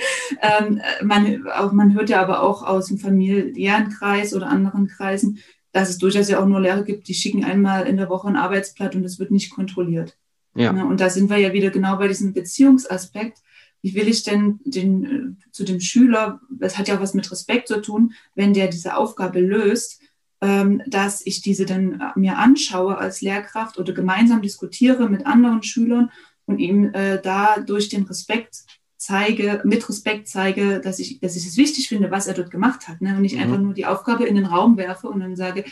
ähm, 0.41 0.81
man, 1.03 1.49
auch, 1.49 1.73
man 1.73 1.95
hört 1.95 2.09
ja 2.09 2.23
aber 2.23 2.43
auch 2.43 2.63
aus 2.63 2.87
dem 2.87 2.99
familiären 2.99 3.91
Kreis 3.91 4.35
oder 4.35 4.49
anderen 4.49 4.87
Kreisen, 4.87 5.41
dass 5.73 5.89
es 5.89 5.99
durchaus 5.99 6.29
ja 6.29 6.41
auch 6.41 6.47
nur 6.47 6.61
Lehrer 6.61 6.83
gibt, 6.83 7.09
die 7.09 7.15
schicken 7.15 7.45
einmal 7.45 7.87
in 7.87 7.97
der 7.97 8.09
Woche 8.09 8.29
ein 8.29 8.37
Arbeitsblatt 8.37 8.95
und 8.95 9.05
es 9.05 9.19
wird 9.19 9.31
nicht 9.31 9.51
kontrolliert. 9.51 10.17
Ja. 10.55 10.73
Ne, 10.73 10.85
und 10.85 11.01
da 11.01 11.11
sind 11.11 11.31
wir 11.31 11.37
ja 11.39 11.53
wieder 11.53 11.71
genau 11.71 11.97
bei 11.97 12.09
diesem 12.09 12.33
Beziehungsaspekt. 12.33 13.39
Wie 13.83 13.95
will 13.95 14.09
ich 14.09 14.25
denn 14.25 14.61
den, 14.65 15.37
äh, 15.39 15.51
zu 15.53 15.65
dem 15.65 15.81
Schüler, 15.81 16.41
das 16.51 16.77
hat 16.77 16.89
ja 16.89 17.01
was 17.01 17.15
mit 17.15 17.31
Respekt 17.31 17.69
zu 17.69 17.81
tun, 17.81 18.13
wenn 18.35 18.53
der 18.53 18.69
diese 18.69 18.97
Aufgabe 18.97 19.41
löst, 19.41 20.01
ähm, 20.41 20.83
dass 20.87 21.25
ich 21.25 21.41
diese 21.41 21.67
dann 21.67 22.01
äh, 22.01 22.19
mir 22.19 22.39
anschaue 22.39 22.99
als 22.99 23.21
Lehrkraft 23.21 23.79
oder 23.79 23.93
gemeinsam 23.93 24.43
diskutiere 24.43 25.09
mit 25.09 25.25
anderen 25.27 25.63
Schülern 25.63 26.11
und 26.47 26.59
ihm 26.59 26.93
äh, 26.95 27.21
da 27.21 27.61
durch 27.61 27.89
den 27.89 28.05
Respekt 28.05 28.65
zeige, 29.01 29.63
mit 29.65 29.89
Respekt 29.89 30.29
zeige, 30.29 30.79
dass 30.81 30.99
ich, 30.99 31.21
dass 31.21 31.35
ich 31.35 31.47
es 31.47 31.57
wichtig 31.57 31.89
finde, 31.89 32.11
was 32.11 32.27
er 32.27 32.35
dort 32.35 32.51
gemacht 32.51 32.87
hat. 32.87 33.01
Ne? 33.01 33.17
Und 33.17 33.23
nicht 33.23 33.37
mhm. 33.37 33.43
einfach 33.43 33.59
nur 33.59 33.73
die 33.73 33.87
Aufgabe 33.87 34.27
in 34.27 34.35
den 34.35 34.45
Raum 34.45 34.77
werfe 34.77 35.09
und 35.09 35.21
dann 35.21 35.37
sage, 35.37 35.65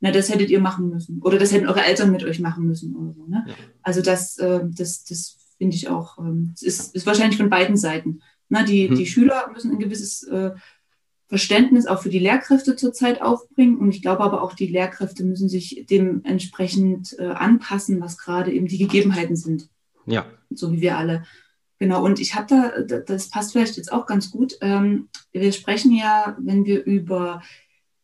na, 0.00 0.10
das 0.10 0.28
hättet 0.30 0.50
ihr 0.50 0.60
machen 0.60 0.88
müssen. 0.88 1.22
Oder 1.22 1.38
das 1.38 1.52
hätten 1.52 1.68
eure 1.68 1.84
Eltern 1.84 2.10
mit 2.10 2.24
euch 2.24 2.40
machen 2.40 2.66
müssen 2.66 2.96
oder 2.96 3.12
so. 3.12 3.24
Ne? 3.26 3.44
Ja. 3.46 3.54
Also 3.82 4.02
das, 4.02 4.36
äh, 4.38 4.62
das, 4.64 5.04
das 5.04 5.38
finde 5.58 5.76
ich 5.76 5.88
auch, 5.88 6.18
ähm, 6.18 6.54
ist, 6.60 6.92
ist 6.96 7.06
wahrscheinlich 7.06 7.36
von 7.36 7.50
beiden 7.50 7.76
Seiten. 7.76 8.20
Na, 8.48 8.64
die, 8.64 8.88
mhm. 8.88 8.96
die 8.96 9.06
Schüler 9.06 9.48
müssen 9.52 9.70
ein 9.70 9.78
gewisses 9.78 10.24
äh, 10.24 10.50
Verständnis 11.28 11.86
auch 11.86 12.02
für 12.02 12.10
die 12.10 12.18
Lehrkräfte 12.18 12.74
zurzeit 12.74 13.22
aufbringen. 13.22 13.78
Und 13.78 13.94
ich 13.94 14.02
glaube 14.02 14.24
aber 14.24 14.42
auch, 14.42 14.54
die 14.54 14.66
Lehrkräfte 14.66 15.22
müssen 15.22 15.48
sich 15.48 15.86
dementsprechend 15.88 17.16
äh, 17.20 17.28
anpassen, 17.28 18.00
was 18.00 18.18
gerade 18.18 18.52
eben 18.52 18.66
die 18.66 18.78
Gegebenheiten 18.78 19.36
sind. 19.36 19.68
Ja. 20.04 20.26
So 20.50 20.72
wie 20.72 20.80
wir 20.80 20.98
alle. 20.98 21.22
Genau, 21.82 22.04
und 22.04 22.20
ich 22.20 22.36
habe 22.36 22.46
da, 22.46 23.00
das 23.00 23.28
passt 23.28 23.50
vielleicht 23.50 23.76
jetzt 23.76 23.92
auch 23.92 24.06
ganz 24.06 24.30
gut. 24.30 24.56
Ähm, 24.60 25.08
wir 25.32 25.50
sprechen 25.50 25.90
ja, 25.90 26.36
wenn 26.38 26.64
wir 26.64 26.84
über 26.84 27.42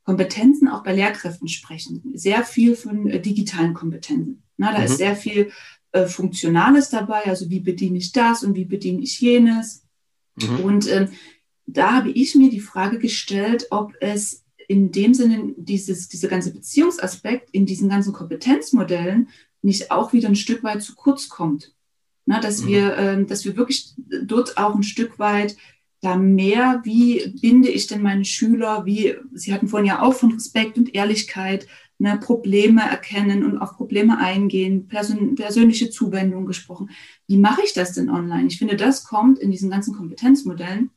Kompetenzen 0.03 0.67
auch 0.67 0.83
bei 0.83 0.93
Lehrkräften 0.93 1.47
sprechen, 1.47 2.03
sehr 2.13 2.43
viel 2.43 2.75
von 2.75 3.09
äh, 3.09 3.21
digitalen 3.21 3.75
Kompetenzen. 3.75 4.43
Na, 4.57 4.73
da 4.73 4.79
mhm. 4.79 4.85
ist 4.85 4.97
sehr 4.97 5.15
viel 5.15 5.53
äh, 5.93 6.07
Funktionales 6.07 6.91
dabei, 6.91 7.27
also 7.27 7.51
wie 7.51 7.61
bediene 7.61 7.99
ich 7.99 8.11
das 8.11 8.43
und 8.43 8.57
wie 8.57 8.65
bediene 8.65 9.01
ich 9.01 9.21
jenes. 9.21 9.87
Mhm. 10.35 10.61
Und 10.65 10.91
ähm, 10.91 11.11
da 11.67 11.93
habe 11.93 12.11
ich 12.11 12.35
mir 12.35 12.51
die 12.51 12.59
Frage 12.59 12.99
gestellt, 12.99 13.69
ob 13.71 13.95
es 14.01 14.45
in 14.67 14.91
dem 14.91 15.15
Sinne 15.15 15.55
dieses, 15.57 16.09
dieser 16.09 16.27
ganze 16.27 16.53
Beziehungsaspekt 16.53 17.51
in 17.53 17.65
diesen 17.65 17.89
ganzen 17.89 18.13
Kompetenzmodellen 18.13 19.29
nicht 19.63 19.93
auch 19.93 20.13
wieder 20.13 20.27
ein 20.27 20.35
Stück 20.35 20.65
weit 20.65 20.83
zu 20.83 20.97
kurz 20.97 21.29
kommt. 21.29 21.77
Na, 22.29 22.41
dass, 22.41 22.63
mhm. 22.63 22.69
wir, 22.69 22.97
äh, 22.99 23.25
dass 23.25 23.47
wir 23.47 23.57
wirklich 23.57 23.95
dort 24.23 24.59
auch 24.59 24.75
ein 24.75 24.83
Stück 24.83 25.19
weit 25.19 25.57
da 26.03 26.15
mehr, 26.15 26.83
wie 26.85 27.35
binde 27.41 27.71
ich 27.71 27.87
denn 27.87 28.03
meine 28.03 28.27
Schüler, 28.27 28.85
wie, 28.85 29.17
Sie 29.33 29.55
hatten 29.55 29.67
vorhin 29.67 29.89
ja 29.89 30.03
auch 30.03 30.13
von 30.13 30.33
Respekt 30.33 30.77
und 30.77 30.95
Ehrlichkeit, 30.95 31.67
ne, 31.97 32.19
Probleme 32.19 32.83
erkennen 32.83 33.45
und 33.47 33.57
auf 33.57 33.79
Probleme 33.79 34.19
eingehen, 34.19 34.89
person, 34.89 35.37
persönliche 35.37 35.89
Zuwendung 35.89 36.45
gesprochen. 36.45 36.91
Wie 37.27 37.39
mache 37.39 37.63
ich 37.65 37.73
das 37.73 37.95
denn 37.95 38.11
online? 38.11 38.49
Ich 38.49 38.59
finde, 38.59 38.77
das 38.77 39.05
kommt 39.05 39.39
in 39.39 39.51
diesen 39.51 39.71
ganzen 39.71 39.95
Kompetenzmodellen 39.95 40.91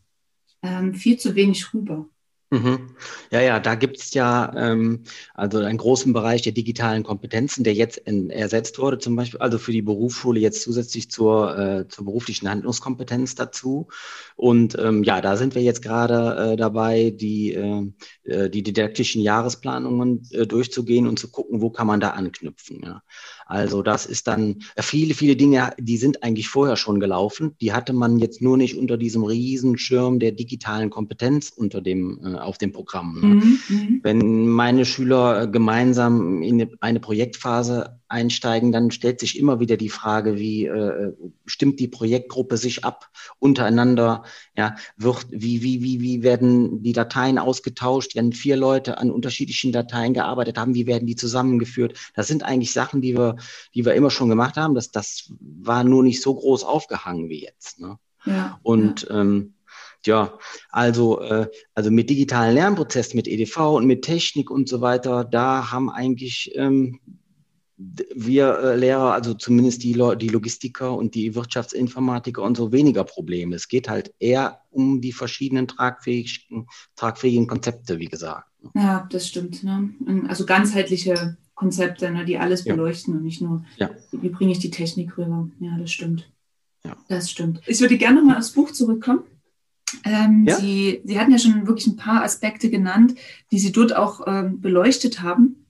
ähm, 0.62 0.94
viel 0.94 1.18
zu 1.18 1.34
wenig 1.36 1.74
rüber. 1.74 2.10
Mhm. 2.54 2.98
Ja, 3.32 3.40
ja, 3.40 3.60
da 3.62 3.76
gibt's 3.76 4.14
ja 4.14 4.54
ähm, 4.58 5.06
also 5.34 5.60
einen 5.60 5.78
großen 5.78 6.12
Bereich 6.12 6.42
der 6.42 6.52
digitalen 6.52 7.04
Kompetenzen, 7.04 7.64
der 7.64 7.74
jetzt 7.74 7.98
in, 8.00 8.30
ersetzt 8.30 8.78
wurde, 8.78 9.00
zum 9.00 9.16
Beispiel 9.16 9.40
also 9.40 9.58
für 9.58 9.72
die 9.72 9.82
Berufsschule 9.82 10.38
jetzt 10.42 10.62
zusätzlich 10.62 11.10
zur, 11.10 11.58
äh, 11.58 11.88
zur 11.88 12.04
beruflichen 12.04 12.50
Handlungskompetenz 12.50 13.36
dazu. 13.36 13.88
Und 14.36 14.78
ähm, 14.78 15.04
ja, 15.04 15.22
da 15.22 15.38
sind 15.38 15.56
wir 15.56 15.62
jetzt 15.62 15.82
gerade 15.82 16.52
äh, 16.52 16.56
dabei, 16.58 17.12
die, 17.12 17.54
äh, 17.54 17.86
äh 18.26 18.50
die 18.50 18.64
didaktischen 18.64 19.22
Jahresplanungen 19.22 20.28
äh, 20.32 20.46
durchzugehen 20.46 21.08
und 21.08 21.20
zu 21.20 21.32
gucken, 21.32 21.62
wo 21.62 21.70
kann 21.70 21.88
man 21.88 22.02
da 22.02 22.10
anknüpfen. 22.10 22.82
Ja. 22.84 23.02
Also 23.46 23.82
das 23.82 24.06
ist 24.06 24.28
dann 24.28 24.58
äh, 24.76 24.82
viele, 24.82 25.14
viele 25.14 25.36
Dinge, 25.36 25.74
die 25.80 25.98
sind 25.98 26.24
eigentlich 26.24 26.50
vorher 26.50 26.76
schon 26.76 27.00
gelaufen. 27.00 27.56
Die 27.62 27.74
hatte 27.74 27.94
man 27.94 28.18
jetzt 28.20 28.42
nur 28.42 28.58
nicht 28.58 28.78
unter 28.78 28.98
diesem 28.98 29.24
Riesenschirm 29.24 30.20
der 30.20 30.32
digitalen 30.32 30.90
Kompetenz 30.90 31.52
unter 31.56 31.82
dem, 31.82 32.20
äh, 32.24 32.36
auf 32.36 32.58
dem 32.58 32.72
Programm. 32.72 33.20
Ne? 33.22 33.28
Mhm, 33.28 33.60
mhm. 33.70 34.00
Wenn 34.04 34.48
meine 34.48 34.86
Schüler 34.86 35.48
gemeinsam 35.48 36.42
in 36.42 36.78
eine 36.80 37.00
Projektphase 37.00 38.01
einsteigen, 38.12 38.72
dann 38.72 38.92
stellt 38.92 39.20
sich 39.20 39.40
immer 39.40 39.60
wieder 39.60 39.78
die 39.78 39.90
Frage, 39.90 40.38
wie 40.38 40.66
äh, 40.66 41.14
stimmt 41.46 41.80
die 41.80 41.88
Projektgruppe 41.88 42.58
sich 42.58 42.84
ab 42.84 43.10
untereinander? 43.40 44.24
Ja, 44.56 44.76
wird, 44.98 45.28
wie, 45.30 45.64
wie, 45.64 45.82
wie, 45.82 46.02
wie 46.02 46.24
werden 46.24 46.84
die 46.84 46.94
Dateien 46.94 47.38
ausgetauscht, 47.38 48.16
wenn 48.16 48.34
vier 48.34 48.58
Leute 48.58 48.98
an 48.98 49.12
unterschiedlichen 49.12 49.72
Dateien 49.72 50.14
gearbeitet 50.14 50.58
haben, 50.58 50.76
wie 50.76 50.88
werden 50.88 51.08
die 51.08 51.16
zusammengeführt? 51.16 51.98
Das 52.14 52.28
sind 52.28 52.44
eigentlich 52.44 52.74
Sachen, 52.74 53.02
die 53.02 53.18
wir, 53.18 53.38
die 53.74 53.86
wir 53.86 53.96
immer 53.96 54.12
schon 54.12 54.30
gemacht 54.30 54.58
haben. 54.58 54.76
Das, 54.76 54.92
das 54.92 55.32
war 55.40 55.84
nur 55.84 56.04
nicht 56.04 56.22
so 56.22 56.36
groß 56.36 56.64
aufgehangen 56.64 57.30
wie 57.30 57.44
jetzt. 57.44 57.80
Ne? 57.80 57.98
Ja, 58.26 58.60
Und 58.64 59.04
ja. 59.04 59.22
Ähm, 59.22 59.54
ja, 60.06 60.38
also, 60.72 61.22
äh, 61.22 61.48
also 61.76 61.92
mit 61.92 62.10
digitalen 62.10 62.56
Lernprozessen, 62.56 63.16
mit 63.16 63.28
EDV 63.28 63.76
und 63.76 63.86
mit 63.86 64.02
Technik 64.04 64.50
und 64.50 64.68
so 64.68 64.82
weiter, 64.82 65.24
da 65.24 65.72
haben 65.72 65.92
eigentlich 65.92 66.52
ähm, 66.56 67.00
wir 68.16 68.60
äh, 68.60 68.76
Lehrer, 68.76 69.14
also 69.14 69.34
zumindest 69.34 69.84
die, 69.84 69.94
die 69.94 70.28
Logistiker 70.28 70.96
und 70.96 71.16
die 71.16 71.36
Wirtschaftsinformatiker 71.36 72.42
und 72.42 72.58
so 72.58 72.72
weniger 72.72 73.04
Probleme. 73.04 73.56
Es 73.56 73.68
geht 73.68 73.90
halt 73.90 74.14
eher 74.20 74.62
um 74.70 75.02
die 75.02 75.12
verschiedenen 75.12 75.68
tragfähigen, 75.68 76.68
tragfähigen 76.96 77.48
Konzepte, 77.48 78.00
wie 78.00 78.06
gesagt. 78.06 78.50
Ja, 78.76 79.08
das 79.12 79.28
stimmt. 79.28 79.64
Ne? 79.64 79.90
Also 80.28 80.46
ganzheitliche 80.46 81.38
Konzepte, 81.56 82.12
ne, 82.12 82.26
die 82.26 82.38
alles 82.38 82.66
ja. 82.66 82.74
beleuchten 82.74 83.16
und 83.16 83.24
nicht 83.24 83.42
nur, 83.42 83.66
ja. 83.78 83.90
wie 84.12 84.30
bringe 84.30 84.52
ich 84.52 84.60
die 84.60 84.72
Technik 84.72 85.18
rüber. 85.18 85.50
Ja, 85.60 85.78
das 85.78 85.92
stimmt. 85.92 86.30
Ja. 86.84 86.96
Das 87.08 87.30
stimmt. 87.30 87.62
Ich 87.68 87.80
würde 87.82 87.98
gerne 87.98 88.22
mal 88.22 88.38
aufs 88.38 88.52
Buch 88.52 88.72
zurückkommen. 88.72 89.24
Ähm? 90.04 90.48
Sie, 90.60 91.02
Sie 91.04 91.20
hatten 91.20 91.32
ja 91.32 91.38
schon 91.38 91.68
wirklich 91.68 91.88
ein 91.88 91.98
paar 91.98 92.24
Aspekte 92.24 92.70
genannt, 92.70 93.16
die 93.52 93.60
Sie 93.60 93.72
dort 93.72 93.96
auch 93.96 94.22
ähm, 94.26 94.62
beleuchtet 94.62 95.22
haben 95.22 95.61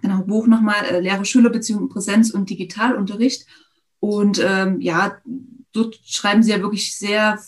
genau, 0.00 0.22
Buch 0.22 0.46
nochmal, 0.46 0.84
äh, 0.84 1.00
Lehrer-Schüler-Beziehung, 1.00 1.88
Präsenz 1.88 2.30
und 2.30 2.50
Digitalunterricht. 2.50 3.46
Und 4.00 4.40
ähm, 4.42 4.80
ja, 4.80 5.18
dort 5.72 6.00
schreiben 6.04 6.42
sie 6.42 6.50
ja 6.50 6.60
wirklich 6.60 6.96
sehr 6.96 7.38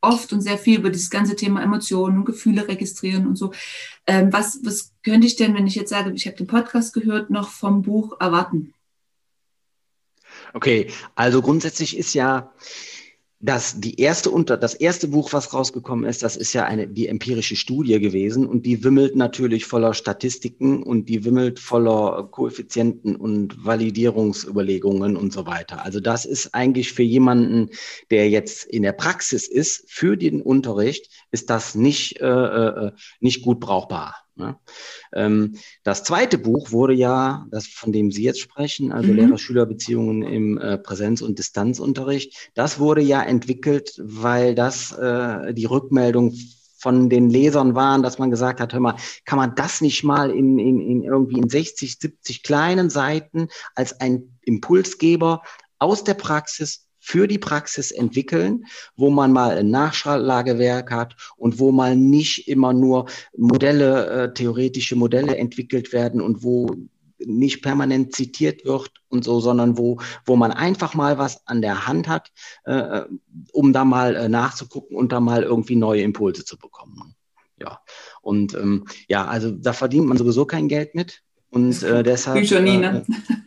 oft 0.00 0.32
und 0.32 0.40
sehr 0.40 0.58
viel 0.58 0.80
über 0.80 0.90
dieses 0.90 1.10
ganze 1.10 1.36
Thema 1.36 1.62
Emotionen 1.62 2.18
und 2.18 2.24
Gefühle 2.24 2.66
registrieren 2.66 3.26
und 3.26 3.36
so. 3.36 3.52
Ähm, 4.06 4.32
was, 4.32 4.60
was 4.64 4.92
könnte 5.04 5.26
ich 5.26 5.36
denn, 5.36 5.54
wenn 5.54 5.66
ich 5.66 5.76
jetzt 5.76 5.90
sage, 5.90 6.12
ich 6.12 6.26
habe 6.26 6.36
den 6.36 6.48
Podcast 6.48 6.92
gehört, 6.92 7.30
noch 7.30 7.48
vom 7.48 7.82
Buch 7.82 8.20
erwarten? 8.20 8.74
Okay, 10.54 10.90
also 11.14 11.40
grundsätzlich 11.40 11.96
ist 11.96 12.14
ja 12.14 12.52
das, 13.44 13.80
die 13.80 14.00
erste 14.00 14.30
unter, 14.30 14.56
das 14.56 14.74
erste 14.74 15.08
Buch, 15.08 15.32
was 15.32 15.52
rausgekommen 15.52 16.08
ist, 16.08 16.22
das 16.22 16.36
ist 16.36 16.52
ja 16.52 16.64
eine, 16.64 16.86
die 16.86 17.08
empirische 17.08 17.56
Studie 17.56 17.98
gewesen 17.98 18.46
und 18.46 18.64
die 18.64 18.84
wimmelt 18.84 19.16
natürlich 19.16 19.66
voller 19.66 19.94
Statistiken 19.94 20.84
und 20.84 21.08
die 21.08 21.24
wimmelt 21.24 21.58
voller 21.58 22.28
Koeffizienten 22.30 23.16
und 23.16 23.64
Validierungsüberlegungen 23.64 25.16
und 25.16 25.32
so 25.32 25.44
weiter. 25.44 25.84
Also 25.84 25.98
das 25.98 26.24
ist 26.24 26.54
eigentlich 26.54 26.92
für 26.92 27.02
jemanden, 27.02 27.70
der 28.12 28.30
jetzt 28.30 28.64
in 28.64 28.84
der 28.84 28.92
Praxis 28.92 29.48
ist, 29.48 29.90
für 29.90 30.16
den 30.16 30.40
Unterricht, 30.40 31.10
ist 31.32 31.50
das 31.50 31.74
nicht, 31.74 32.20
äh, 32.20 32.26
äh, 32.26 32.92
nicht 33.18 33.42
gut 33.42 33.58
brauchbar. 33.58 34.21
Ne? 34.42 34.56
Ähm, 35.14 35.56
das 35.84 36.04
zweite 36.04 36.36
Buch 36.36 36.72
wurde 36.72 36.94
ja, 36.94 37.46
das 37.50 37.66
von 37.66 37.92
dem 37.92 38.10
Sie 38.10 38.22
jetzt 38.22 38.40
sprechen, 38.40 38.92
also 38.92 39.10
mhm. 39.10 39.16
Lehrer-Schüler-Beziehungen 39.16 40.22
im 40.22 40.58
äh, 40.58 40.78
Präsenz- 40.78 41.22
und 41.22 41.38
Distanzunterricht, 41.38 42.50
das 42.54 42.78
wurde 42.78 43.00
ja 43.00 43.22
entwickelt, 43.22 43.94
weil 43.98 44.54
das 44.54 44.92
äh, 44.92 45.54
die 45.54 45.64
Rückmeldung 45.66 46.34
von 46.76 47.08
den 47.08 47.30
Lesern 47.30 47.76
waren, 47.76 48.02
dass 48.02 48.18
man 48.18 48.30
gesagt 48.32 48.60
hat, 48.60 48.72
hör 48.72 48.80
mal, 48.80 48.96
kann 49.24 49.38
man 49.38 49.54
das 49.54 49.80
nicht 49.80 50.02
mal 50.02 50.30
in, 50.32 50.58
in, 50.58 50.80
in 50.80 51.02
irgendwie 51.04 51.38
in 51.38 51.48
60, 51.48 51.96
70 52.00 52.42
kleinen 52.42 52.90
Seiten 52.90 53.46
als 53.76 54.00
ein 54.00 54.36
Impulsgeber 54.42 55.42
aus 55.78 56.02
der 56.02 56.14
Praxis 56.14 56.88
für 57.04 57.26
die 57.26 57.38
Praxis 57.38 57.90
entwickeln, 57.90 58.64
wo 58.94 59.10
man 59.10 59.32
mal 59.32 59.58
ein 59.58 59.70
Nachschlagewerk 59.70 60.92
hat 60.92 61.16
und 61.36 61.58
wo 61.58 61.72
mal 61.72 61.96
nicht 61.96 62.46
immer 62.46 62.72
nur 62.72 63.06
Modelle, 63.36 64.06
äh, 64.06 64.32
theoretische 64.32 64.94
Modelle 64.94 65.36
entwickelt 65.36 65.92
werden 65.92 66.20
und 66.20 66.44
wo 66.44 66.76
nicht 67.18 67.60
permanent 67.60 68.14
zitiert 68.14 68.64
wird 68.64 68.92
und 69.08 69.24
so, 69.24 69.40
sondern 69.40 69.76
wo, 69.78 69.98
wo 70.24 70.36
man 70.36 70.52
einfach 70.52 70.94
mal 70.94 71.18
was 71.18 71.44
an 71.46 71.60
der 71.60 71.88
Hand 71.88 72.06
hat, 72.06 72.30
äh, 72.64 73.02
um 73.52 73.72
da 73.72 73.84
mal 73.84 74.14
äh, 74.14 74.28
nachzugucken 74.28 74.96
und 74.96 75.10
da 75.10 75.18
mal 75.18 75.42
irgendwie 75.42 75.76
neue 75.76 76.02
Impulse 76.02 76.44
zu 76.44 76.56
bekommen. 76.56 77.16
Ja, 77.60 77.80
und 78.22 78.54
ähm, 78.54 78.86
ja, 79.08 79.26
also 79.26 79.50
da 79.50 79.72
verdient 79.72 80.06
man 80.06 80.16
sowieso 80.16 80.46
kein 80.46 80.68
Geld 80.68 80.94
mit. 80.94 81.22
Und 81.50 81.82
äh, 81.82 82.02
deshalb. 82.02 82.38
Bücher 82.38 82.60
nie, 82.60 82.78
ne? 82.78 83.04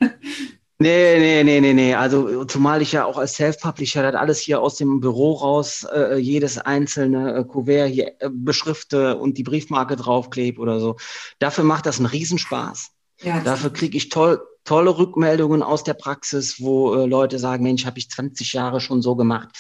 Nee, 0.78 1.20
nee, 1.20 1.44
nee, 1.44 1.62
nee, 1.62 1.74
nee. 1.74 1.96
Also 1.96 2.44
zumal 2.44 2.82
ich 2.82 2.92
ja 2.92 3.06
auch 3.06 3.18
als 3.18 3.36
Self-Publisher 3.36 4.04
das 4.04 4.20
alles 4.20 4.40
hier 4.40 4.62
aus 4.62 4.76
dem 4.76 5.00
Büro 5.00 5.32
raus, 5.34 5.86
äh, 5.90 6.18
jedes 6.18 6.58
einzelne 6.58 7.34
äh, 7.34 7.44
Kuvert 7.46 7.90
hier 7.90 8.14
äh, 8.20 8.30
beschrifte 8.30 9.16
und 9.16 9.38
die 9.38 9.44
Briefmarke 9.44 9.96
draufklebe 9.96 10.60
oder 10.60 10.82
so. 10.82 10.98
Dafür 11.40 11.64
macht 11.64 11.86
das 11.86 11.98
einen 11.98 12.08
Riesenspaß. 12.08 12.90
Ja, 13.22 13.40
Dafür 13.40 13.72
kriege 13.72 13.96
ich 13.96 14.10
toll, 14.10 14.42
tolle 14.66 14.98
Rückmeldungen 14.98 15.64
aus 15.64 15.86
der 15.86 15.94
Praxis, 15.94 16.60
wo 16.60 16.94
äh, 16.96 17.06
Leute 17.06 17.40
sagen, 17.40 17.64
Mensch, 17.64 17.86
habe 17.86 17.98
ich 17.98 18.10
20 18.10 18.52
Jahre 18.52 18.82
schon 18.82 19.02
so 19.02 19.16
gemacht 19.16 19.56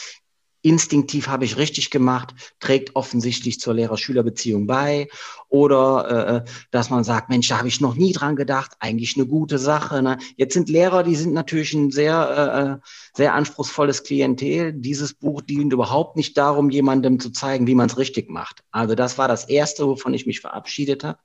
instinktiv 0.65 1.27
habe 1.27 1.45
ich 1.45 1.57
richtig 1.57 1.91
gemacht, 1.91 2.33
trägt 2.59 2.95
offensichtlich 2.95 3.59
zur 3.59 3.75
Lehrer-Schüler-Beziehung 3.75 4.65
bei. 4.65 5.07
Oder 5.47 6.09
äh, 6.09 6.35
äh, 6.37 6.43
dass 6.71 6.89
man 6.89 7.03
sagt, 7.03 7.29
Mensch, 7.29 7.47
da 7.47 7.59
habe 7.59 7.67
ich 7.67 7.79
noch 7.79 7.95
nie 7.95 8.11
dran 8.13 8.35
gedacht, 8.35 8.71
eigentlich 8.79 9.15
eine 9.15 9.27
gute 9.27 9.59
Sache. 9.59 10.01
Ne? 10.01 10.17
Jetzt 10.37 10.55
sind 10.55 10.67
Lehrer, 10.67 11.03
die 11.03 11.15
sind 11.15 11.33
natürlich 11.33 11.73
ein 11.73 11.91
sehr, 11.91 12.81
äh, 12.81 12.87
sehr 13.13 13.35
anspruchsvolles 13.35 14.03
Klientel. 14.03 14.73
Dieses 14.73 15.13
Buch 15.13 15.41
dient 15.41 15.71
überhaupt 15.71 16.17
nicht 16.17 16.35
darum, 16.35 16.71
jemandem 16.71 17.19
zu 17.19 17.29
zeigen, 17.29 17.67
wie 17.67 17.75
man 17.75 17.87
es 17.87 17.97
richtig 17.97 18.29
macht. 18.29 18.63
Also 18.71 18.95
das 18.95 19.19
war 19.19 19.27
das 19.27 19.47
Erste, 19.47 19.85
wovon 19.87 20.15
ich 20.15 20.25
mich 20.25 20.41
verabschiedet 20.41 21.03
habe. 21.03 21.19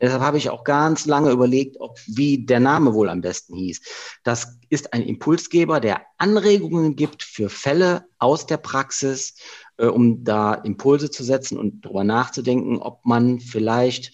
Deshalb 0.00 0.22
habe 0.22 0.38
ich 0.38 0.48
auch 0.48 0.64
ganz 0.64 1.04
lange 1.04 1.30
überlegt, 1.30 1.76
ob 1.80 1.98
wie 2.06 2.44
der 2.46 2.60
Name 2.60 2.94
wohl 2.94 3.10
am 3.10 3.20
besten 3.20 3.54
hieß. 3.56 3.82
Das 4.24 4.58
ist 4.70 4.94
ein 4.94 5.02
Impulsgeber, 5.02 5.80
der 5.80 6.00
Anregungen 6.18 6.96
gibt 6.96 7.22
für 7.22 7.48
Fälle 7.48 8.06
aus 8.18 8.46
der 8.46 8.56
Praxis, 8.56 9.34
äh, 9.76 9.86
um 9.86 10.24
da 10.24 10.54
Impulse 10.54 11.10
zu 11.10 11.24
setzen 11.24 11.58
und 11.58 11.84
darüber 11.84 12.04
nachzudenken, 12.04 12.78
ob 12.78 13.04
man 13.04 13.40
vielleicht 13.40 14.12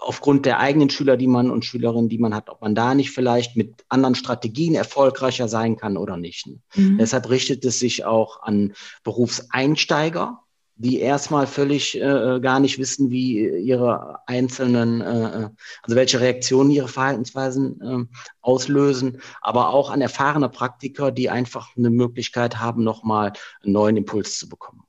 aufgrund 0.00 0.46
der 0.46 0.58
eigenen 0.60 0.90
Schüler, 0.90 1.16
die 1.16 1.26
man 1.26 1.50
und 1.50 1.64
Schülerinnen, 1.64 2.08
die 2.08 2.18
man 2.18 2.34
hat, 2.34 2.48
ob 2.48 2.60
man 2.62 2.74
da 2.74 2.94
nicht 2.94 3.10
vielleicht 3.10 3.56
mit 3.56 3.84
anderen 3.88 4.14
Strategien 4.14 4.74
erfolgreicher 4.74 5.48
sein 5.48 5.76
kann 5.76 5.96
oder 5.96 6.16
nicht. 6.16 6.48
Mhm. 6.74 6.98
Deshalb 6.98 7.28
richtet 7.28 7.64
es 7.64 7.78
sich 7.78 8.04
auch 8.04 8.42
an 8.42 8.74
Berufseinsteiger, 9.02 10.40
die 10.78 11.00
erstmal 11.00 11.46
völlig 11.46 12.00
äh, 12.00 12.38
gar 12.40 12.60
nicht 12.60 12.78
wissen, 12.78 13.10
wie 13.10 13.46
ihre 13.46 14.20
einzelnen, 14.26 15.00
äh, 15.00 15.44
äh, 15.44 15.48
also 15.82 15.96
welche 15.96 16.20
Reaktionen 16.20 16.70
ihre 16.70 16.88
Verhaltensweisen 16.88 17.80
äh, 17.80 18.16
auslösen, 18.40 19.20
aber 19.40 19.70
auch 19.70 19.90
an 19.90 20.00
erfahrene 20.00 20.48
Praktiker, 20.48 21.10
die 21.10 21.30
einfach 21.30 21.76
eine 21.76 21.90
Möglichkeit 21.90 22.60
haben, 22.60 22.84
nochmal 22.84 23.32
einen 23.62 23.72
neuen 23.72 23.96
Impuls 23.96 24.38
zu 24.38 24.48
bekommen. 24.48 24.84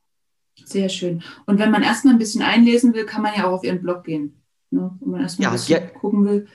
Sehr 0.64 0.88
schön. 0.88 1.22
Und 1.46 1.58
wenn 1.58 1.72
man 1.72 1.82
erstmal 1.82 2.14
ein 2.14 2.18
bisschen 2.18 2.42
einlesen 2.42 2.94
will, 2.94 3.04
kann 3.04 3.22
man 3.22 3.34
ja 3.36 3.48
auch 3.48 3.54
auf 3.54 3.64
Ihren 3.64 3.82
Blog 3.82 4.04
gehen. 4.04 4.40
Ne? 4.70 4.96
Wenn 5.00 5.10
man 5.10 5.20
erstmal 5.22 5.44
ja, 5.44 5.50
ein 5.50 5.54
bisschen 5.54 5.82
ja. 5.82 5.98
gucken 5.98 6.24
will. 6.24 6.48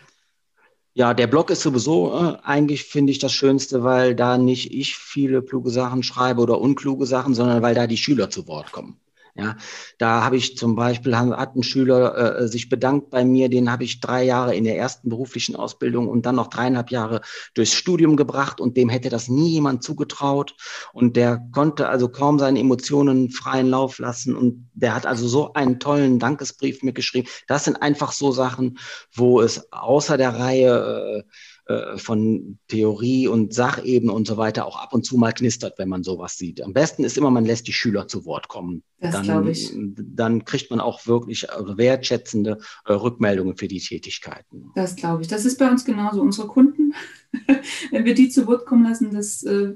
Ja, 0.94 1.14
der 1.14 1.28
Blog 1.28 1.50
ist 1.50 1.62
sowieso 1.62 2.18
äh, 2.18 2.38
eigentlich, 2.44 2.86
finde 2.86 3.12
ich, 3.12 3.20
das 3.20 3.34
Schönste, 3.34 3.84
weil 3.84 4.16
da 4.16 4.38
nicht 4.38 4.74
ich 4.74 4.96
viele 4.96 5.44
kluge 5.44 5.70
Sachen 5.70 6.04
schreibe 6.04 6.42
oder 6.42 6.62
unkluge 6.62 7.06
Sachen, 7.06 7.34
sondern 7.34 7.62
weil 7.62 7.76
da 7.76 7.86
die 7.86 7.98
Schüler 7.98 8.30
zu 8.30 8.48
Wort 8.48 8.72
kommen. 8.72 8.98
Ja, 9.38 9.58
da 9.98 10.24
habe 10.24 10.38
ich 10.38 10.56
zum 10.56 10.76
Beispiel, 10.78 11.18
hat 11.18 11.58
ein 11.58 11.64
Schüler 11.64 12.40
äh, 12.40 12.48
sich 12.48 12.70
bedankt 12.70 13.10
bei 13.10 13.26
mir, 13.26 13.50
den 13.50 13.70
habe 13.70 13.84
ich 13.84 14.00
drei 14.00 14.24
Jahre 14.24 14.56
in 14.56 14.64
der 14.64 14.78
ersten 14.78 15.10
beruflichen 15.10 15.58
Ausbildung 15.58 16.08
und 16.08 16.26
dann 16.26 16.36
noch 16.36 16.48
dreieinhalb 16.48 16.90
Jahre 16.90 17.20
durchs 17.54 17.74
Studium 17.74 18.16
gebracht 18.16 18.62
und 18.62 18.78
dem 18.78 18.88
hätte 18.88 19.10
das 19.10 19.28
nie 19.28 19.50
jemand 19.50 19.84
zugetraut 19.84 20.56
und 20.94 21.18
der 21.18 21.46
konnte 21.52 21.90
also 21.90 22.08
kaum 22.08 22.40
seine 22.40 22.62
Emotionen 22.62 23.30
freien 23.30 23.68
Lauf 23.68 24.00
lassen 24.00 24.38
und 24.38 24.70
der 24.74 24.96
hat 24.96 25.06
also 25.06 25.28
so 25.28 25.52
einen 25.52 25.82
tollen 25.82 26.18
Dankesbrief 26.18 26.82
mir 26.82 26.94
geschrieben. 26.94 27.28
Das 27.48 27.66
sind 27.66 27.82
einfach 27.82 28.14
so 28.14 28.32
Sachen, 28.32 28.80
wo 29.14 29.42
es 29.42 29.70
außer 29.74 30.16
der 30.16 30.40
Reihe 30.40 31.24
äh, 31.26 31.30
äh, 31.68 31.98
von 31.98 32.60
Theorie 32.68 33.28
und 33.28 33.52
Sachebene 33.52 34.12
und 34.12 34.28
so 34.28 34.38
weiter 34.38 34.68
auch 34.68 34.78
ab 34.78 34.94
und 34.94 35.04
zu 35.04 35.18
mal 35.18 35.32
knistert, 35.32 35.80
wenn 35.80 35.90
man 35.90 36.04
sowas 36.04 36.38
sieht. 36.38 36.62
Am 36.62 36.74
besten 36.74 37.04
ist 37.04 37.18
immer, 37.18 37.32
man 37.32 37.44
lässt 37.44 37.68
die 37.68 37.74
Schüler 37.74 38.08
zu 38.08 38.26
Wort 38.26 38.48
kommen. 38.48 38.84
Das 39.00 39.24
glaube 39.24 39.50
ich. 39.50 39.74
Dann 39.76 40.46
kriegt 40.46 40.70
man 40.70 40.80
auch 40.80 41.08
wirklich 41.08 41.50
äh, 41.50 41.78
wertschätzende 41.78 42.60
äh, 42.86 42.94
Rückmeldungen 42.94 43.58
für 43.58 43.68
die 43.68 43.80
Tätigkeiten. 43.80 44.72
Das 44.76 44.96
glaube 44.96 45.24
ich. 45.24 45.28
Das 45.28 45.44
ist 45.44 45.58
bei 45.58 45.68
uns 45.68 45.86
genauso. 45.86 46.22
Unsere 46.22 46.48
Kunden, 46.48 46.94
wenn 47.92 48.06
wir 48.06 48.14
die 48.14 48.30
zu 48.30 48.46
Wort 48.46 48.68
kommen 48.68 48.84
lassen, 48.84 49.12
das 49.12 49.42
äh, 49.42 49.74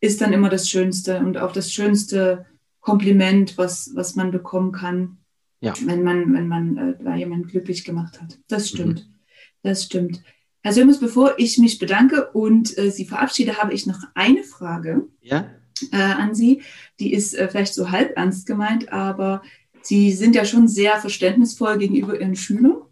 ist 0.00 0.20
dann 0.20 0.32
immer 0.32 0.48
das 0.48 0.68
Schönste 0.68 1.20
und 1.20 1.38
auch 1.38 1.52
das 1.52 1.72
schönste 1.72 2.46
Kompliment, 2.80 3.58
was, 3.58 3.92
was 3.94 4.16
man 4.16 4.32
bekommen 4.32 4.72
kann, 4.72 5.18
ja. 5.60 5.72
wenn 5.84 6.02
man, 6.02 6.34
wenn 6.34 6.48
man 6.48 6.76
äh, 6.76 7.04
da 7.04 7.14
jemanden 7.14 7.46
glücklich 7.46 7.84
gemacht 7.84 8.20
hat. 8.20 8.40
Das 8.48 8.68
stimmt. 8.68 9.06
Mhm. 9.06 9.14
Das 9.62 9.84
stimmt. 9.84 10.22
Herr 10.62 10.72
Sömes, 10.72 10.98
bevor 10.98 11.34
ich 11.38 11.58
mich 11.58 11.78
bedanke 11.78 12.30
und 12.32 12.76
äh, 12.78 12.90
Sie 12.90 13.04
verabschiede, 13.04 13.58
habe 13.58 13.72
ich 13.72 13.86
noch 13.86 14.00
eine 14.14 14.42
Frage 14.42 15.06
ja? 15.20 15.50
äh, 15.92 15.96
an 15.96 16.34
Sie. 16.34 16.62
Die 16.98 17.12
ist 17.12 17.34
äh, 17.34 17.48
vielleicht 17.48 17.74
so 17.74 17.90
halb 17.90 18.16
ernst 18.16 18.46
gemeint, 18.46 18.92
aber 18.92 19.42
Sie 19.82 20.12
sind 20.12 20.34
ja 20.34 20.44
schon 20.44 20.68
sehr 20.68 20.98
verständnisvoll 20.98 21.78
gegenüber 21.78 22.20
Ihren 22.20 22.36
Schülern. 22.36 22.82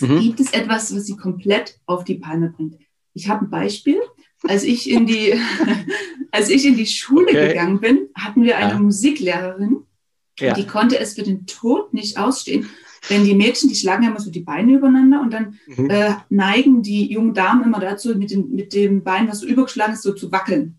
Mhm. 0.00 0.20
Gibt 0.20 0.40
es 0.40 0.52
etwas, 0.52 0.94
was 0.94 1.06
Sie 1.06 1.16
komplett 1.16 1.78
auf 1.86 2.04
die 2.04 2.14
Palme 2.14 2.50
bringt? 2.50 2.76
Ich 3.12 3.28
habe 3.28 3.44
ein 3.44 3.50
Beispiel. 3.50 4.00
Als 4.44 4.64
ich 4.64 4.88
in 4.88 5.06
die, 5.06 5.34
als 6.30 6.48
ich 6.48 6.64
in 6.64 6.76
die 6.76 6.86
Schule 6.86 7.28
okay. 7.28 7.48
gegangen 7.48 7.80
bin, 7.80 8.08
hatten 8.14 8.42
wir 8.42 8.56
eine 8.56 8.72
ja. 8.72 8.78
Musiklehrerin, 8.78 9.84
ja. 10.38 10.54
die 10.54 10.66
konnte 10.66 10.98
es 10.98 11.14
für 11.14 11.22
den 11.22 11.46
Tod 11.46 11.92
nicht 11.92 12.18
ausstehen, 12.18 12.70
wenn 13.08 13.24
die 13.24 13.34
Mädchen, 13.34 13.68
die 13.68 13.74
schlagen 13.74 14.02
ja 14.02 14.10
immer 14.10 14.20
so 14.20 14.30
die 14.30 14.40
Beine 14.40 14.74
übereinander 14.74 15.20
und 15.20 15.32
dann 15.32 15.58
mhm. 15.66 15.90
äh, 15.90 16.14
neigen 16.28 16.82
die 16.82 17.10
jungen 17.10 17.34
Damen 17.34 17.64
immer 17.64 17.80
dazu, 17.80 18.14
mit, 18.16 18.30
den, 18.30 18.50
mit 18.54 18.74
dem 18.74 19.02
Bein, 19.02 19.28
was 19.28 19.40
so 19.40 19.46
übergeschlagen 19.46 19.94
ist, 19.94 20.02
so 20.02 20.12
zu 20.12 20.30
wackeln. 20.30 20.78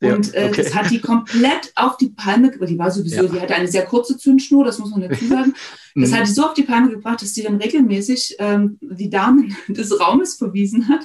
Und 0.00 0.32
ja, 0.32 0.46
okay. 0.46 0.60
äh, 0.60 0.62
das 0.62 0.74
hat 0.74 0.90
die 0.90 1.00
komplett 1.00 1.72
auf 1.74 1.96
die 1.96 2.10
Palme 2.10 2.50
gebracht. 2.50 2.70
Die 2.70 2.78
war 2.78 2.90
sowieso, 2.90 3.24
ja. 3.24 3.28
die 3.28 3.40
hatte 3.40 3.54
eine 3.56 3.66
sehr 3.66 3.84
kurze 3.84 4.16
Zündschnur, 4.16 4.64
das 4.64 4.78
muss 4.78 4.90
man 4.90 5.02
dazu 5.02 5.24
sagen. 5.26 5.54
Das 5.94 6.10
mhm. 6.10 6.14
hat 6.14 6.26
die 6.28 6.32
so 6.32 6.44
auf 6.44 6.54
die 6.54 6.62
Palme 6.62 6.90
gebracht, 6.90 7.22
dass 7.22 7.34
sie 7.34 7.42
dann 7.42 7.56
regelmäßig 7.56 8.36
ähm, 8.38 8.78
die 8.80 9.10
Damen 9.10 9.56
des 9.68 9.98
Raumes 9.98 10.36
verwiesen 10.36 10.86
hat. 10.88 11.00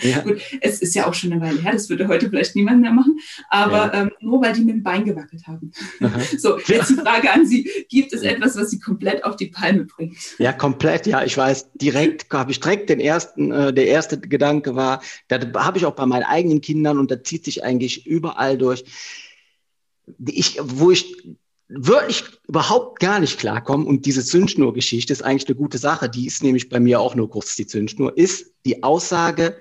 Ja. 0.00 0.20
Gut, 0.20 0.40
es 0.60 0.80
ist 0.80 0.94
ja 0.94 1.06
auch 1.06 1.14
schon 1.14 1.32
eine 1.32 1.40
Weile 1.40 1.60
her, 1.60 1.72
das 1.72 1.88
würde 1.88 2.08
heute 2.08 2.28
vielleicht 2.28 2.56
niemand 2.56 2.80
mehr 2.80 2.92
machen, 2.92 3.18
aber 3.48 3.92
ja. 3.92 4.02
ähm, 4.02 4.10
nur 4.20 4.42
weil 4.42 4.52
die 4.52 4.62
mit 4.62 4.76
dem 4.76 4.82
Bein 4.82 5.04
gewackelt 5.04 5.46
haben. 5.46 5.72
Aha. 6.00 6.18
So, 6.38 6.58
jetzt 6.58 6.90
die 6.90 6.94
Frage 6.94 7.32
an 7.32 7.46
Sie, 7.46 7.68
gibt 7.88 8.12
es 8.12 8.22
etwas, 8.22 8.56
was 8.56 8.70
Sie 8.70 8.78
komplett 8.78 9.24
auf 9.24 9.36
die 9.36 9.46
Palme 9.46 9.84
bringt? 9.84 10.16
Ja, 10.38 10.52
komplett, 10.52 11.06
ja, 11.06 11.24
ich 11.24 11.36
weiß, 11.36 11.72
direkt 11.74 12.32
habe 12.32 12.50
ich 12.50 12.60
direkt 12.60 12.90
den 12.90 13.00
ersten, 13.00 13.50
äh, 13.50 13.72
der 13.72 13.86
erste 13.86 14.20
Gedanke 14.20 14.76
war, 14.76 15.02
da 15.28 15.40
habe 15.64 15.78
ich 15.78 15.86
auch 15.86 15.94
bei 15.94 16.06
meinen 16.06 16.24
eigenen 16.24 16.60
Kindern 16.60 16.98
und 16.98 17.10
da 17.10 17.22
zieht 17.22 17.44
sich 17.44 17.64
eigentlich 17.64 18.06
überall 18.06 18.58
durch, 18.58 18.84
ich, 20.26 20.58
wo 20.62 20.90
ich 20.90 21.16
wirklich 21.68 22.24
überhaupt 22.46 22.98
gar 22.98 23.20
nicht 23.20 23.38
klarkomme 23.38 23.84
und 23.84 24.06
diese 24.06 24.24
Zündschnur-Geschichte 24.24 25.12
ist 25.12 25.22
eigentlich 25.22 25.48
eine 25.48 25.56
gute 25.56 25.78
Sache, 25.78 26.08
die 26.08 26.26
ist 26.26 26.42
nämlich 26.42 26.68
bei 26.68 26.80
mir 26.80 27.00
auch 27.00 27.14
nur 27.14 27.28
kurz 27.28 27.56
die 27.56 27.66
Zündschnur, 27.66 28.16
ist 28.16 28.54
die 28.64 28.82
Aussage, 28.82 29.60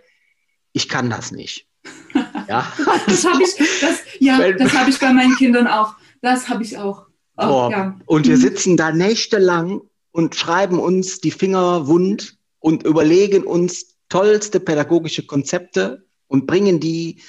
ich 0.78 0.88
kann 0.88 1.10
das 1.10 1.32
nicht. 1.32 1.68
Ja. 2.48 2.72
Das 3.08 3.26
habe 3.26 3.44
ich, 3.44 3.56
das, 3.82 4.00
ja, 4.20 4.54
das 4.54 4.74
habe 4.74 4.90
ich 4.90 4.98
bei 5.00 5.12
meinen 5.12 5.36
Kindern 5.36 5.68
auch. 5.68 5.96
Das 6.22 6.48
habe 6.48 6.64
ich 6.64 6.78
auch. 6.78 7.08
Oh, 7.36 7.68
ja. 7.70 8.00
Und 8.06 8.26
wir 8.26 8.38
mhm. 8.38 8.42
sitzen 8.42 8.78
da 8.78 8.94
nächtelang 8.94 9.82
und 10.12 10.34
schreiben 10.34 10.80
uns 10.80 11.20
die 11.20 11.32
Finger 11.32 11.88
wund 11.88 12.38
und 12.60 12.84
überlegen 12.84 13.44
uns 13.44 13.98
tollste 14.08 14.62
pädagogische 14.62 15.26
Konzepte 15.26 16.06
und 16.28 16.48
bringen 16.48 16.80
die 16.80 17.22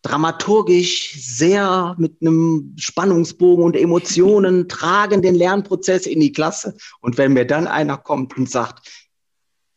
dramaturgisch 0.00 1.14
sehr 1.18 1.94
mit 1.98 2.16
einem 2.22 2.74
Spannungsbogen 2.78 3.64
und 3.64 3.76
Emotionen, 3.76 4.66
tragen 4.66 5.20
den 5.20 5.34
Lernprozess 5.34 6.06
in 6.06 6.20
die 6.20 6.32
Klasse. 6.32 6.74
Und 7.02 7.18
wenn 7.18 7.34
mir 7.34 7.46
dann 7.46 7.66
einer 7.66 7.98
kommt 7.98 8.34
und 8.38 8.50
sagt, 8.50 8.88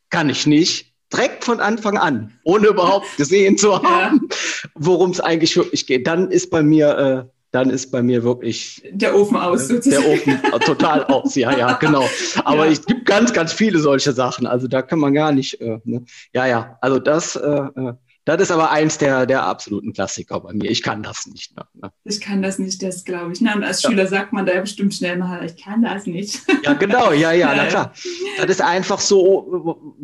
kann 0.09 0.29
ich 0.29 0.47
nicht, 0.47 0.86
direkt 1.13 1.43
von 1.45 1.59
Anfang 1.59 1.97
an, 1.97 2.33
ohne 2.43 2.67
überhaupt 2.67 3.17
gesehen 3.17 3.57
zu 3.57 3.81
haben, 3.81 4.27
ja. 4.29 4.69
worum 4.75 5.11
es 5.11 5.19
eigentlich 5.19 5.55
wirklich 5.55 5.87
geht, 5.87 6.07
dann 6.07 6.31
ist 6.31 6.49
bei 6.49 6.61
mir, 6.63 6.97
äh, 6.97 7.31
dann 7.51 7.69
ist 7.69 7.91
bei 7.91 8.03
mir 8.03 8.23
wirklich 8.23 8.81
der 8.91 9.15
Ofen 9.15 9.37
aus. 9.37 9.69
Äh, 9.69 9.79
der 9.89 10.05
Ofen 10.05 10.39
total 10.65 11.05
aus, 11.05 11.35
ja, 11.35 11.55
ja, 11.57 11.73
genau. 11.73 12.07
Aber 12.43 12.65
ja. 12.65 12.71
es 12.71 12.85
gibt 12.85 13.05
ganz, 13.05 13.31
ganz 13.33 13.53
viele 13.53 13.79
solche 13.79 14.11
Sachen. 14.11 14.45
Also 14.45 14.67
da 14.67 14.81
kann 14.81 14.99
man 14.99 15.13
gar 15.13 15.31
nicht, 15.31 15.61
äh, 15.61 15.79
ne? 15.85 16.03
ja, 16.33 16.45
ja. 16.45 16.77
Also 16.81 16.99
das, 16.99 17.35
äh, 17.35 17.47
äh 17.47 17.93
das 18.35 18.41
ist 18.41 18.51
aber 18.51 18.71
eins 18.71 18.97
der, 18.97 19.25
der 19.25 19.43
absoluten 19.43 19.93
Klassiker 19.93 20.41
bei 20.41 20.51
mir. 20.51 20.69
Ich 20.69 20.83
kann 20.83 21.01
das 21.01 21.27
nicht. 21.27 21.55
Ne? 21.55 21.63
ne. 21.75 21.91
Ich 22.03 22.19
kann 22.19 22.41
das 22.41 22.59
nicht, 22.59 22.83
das 22.83 23.05
glaube 23.05 23.31
ich. 23.31 23.39
Na, 23.39 23.55
und 23.55 23.63
als 23.63 23.81
ja. 23.81 23.89
Schüler 23.89 24.05
sagt 24.05 24.33
man 24.33 24.45
da 24.45 24.53
ja 24.53 24.59
bestimmt 24.59 24.93
schnell 24.93 25.17
mal, 25.17 25.45
ich 25.45 25.63
kann 25.63 25.81
das 25.81 26.05
nicht. 26.05 26.41
Ja, 26.63 26.73
genau, 26.73 27.13
ja, 27.13 27.31
ja, 27.31 27.53
na 27.55 27.67
klar. 27.67 27.93
Das 28.37 28.49
ist 28.49 28.61
einfach 28.61 28.99
so 28.99 29.95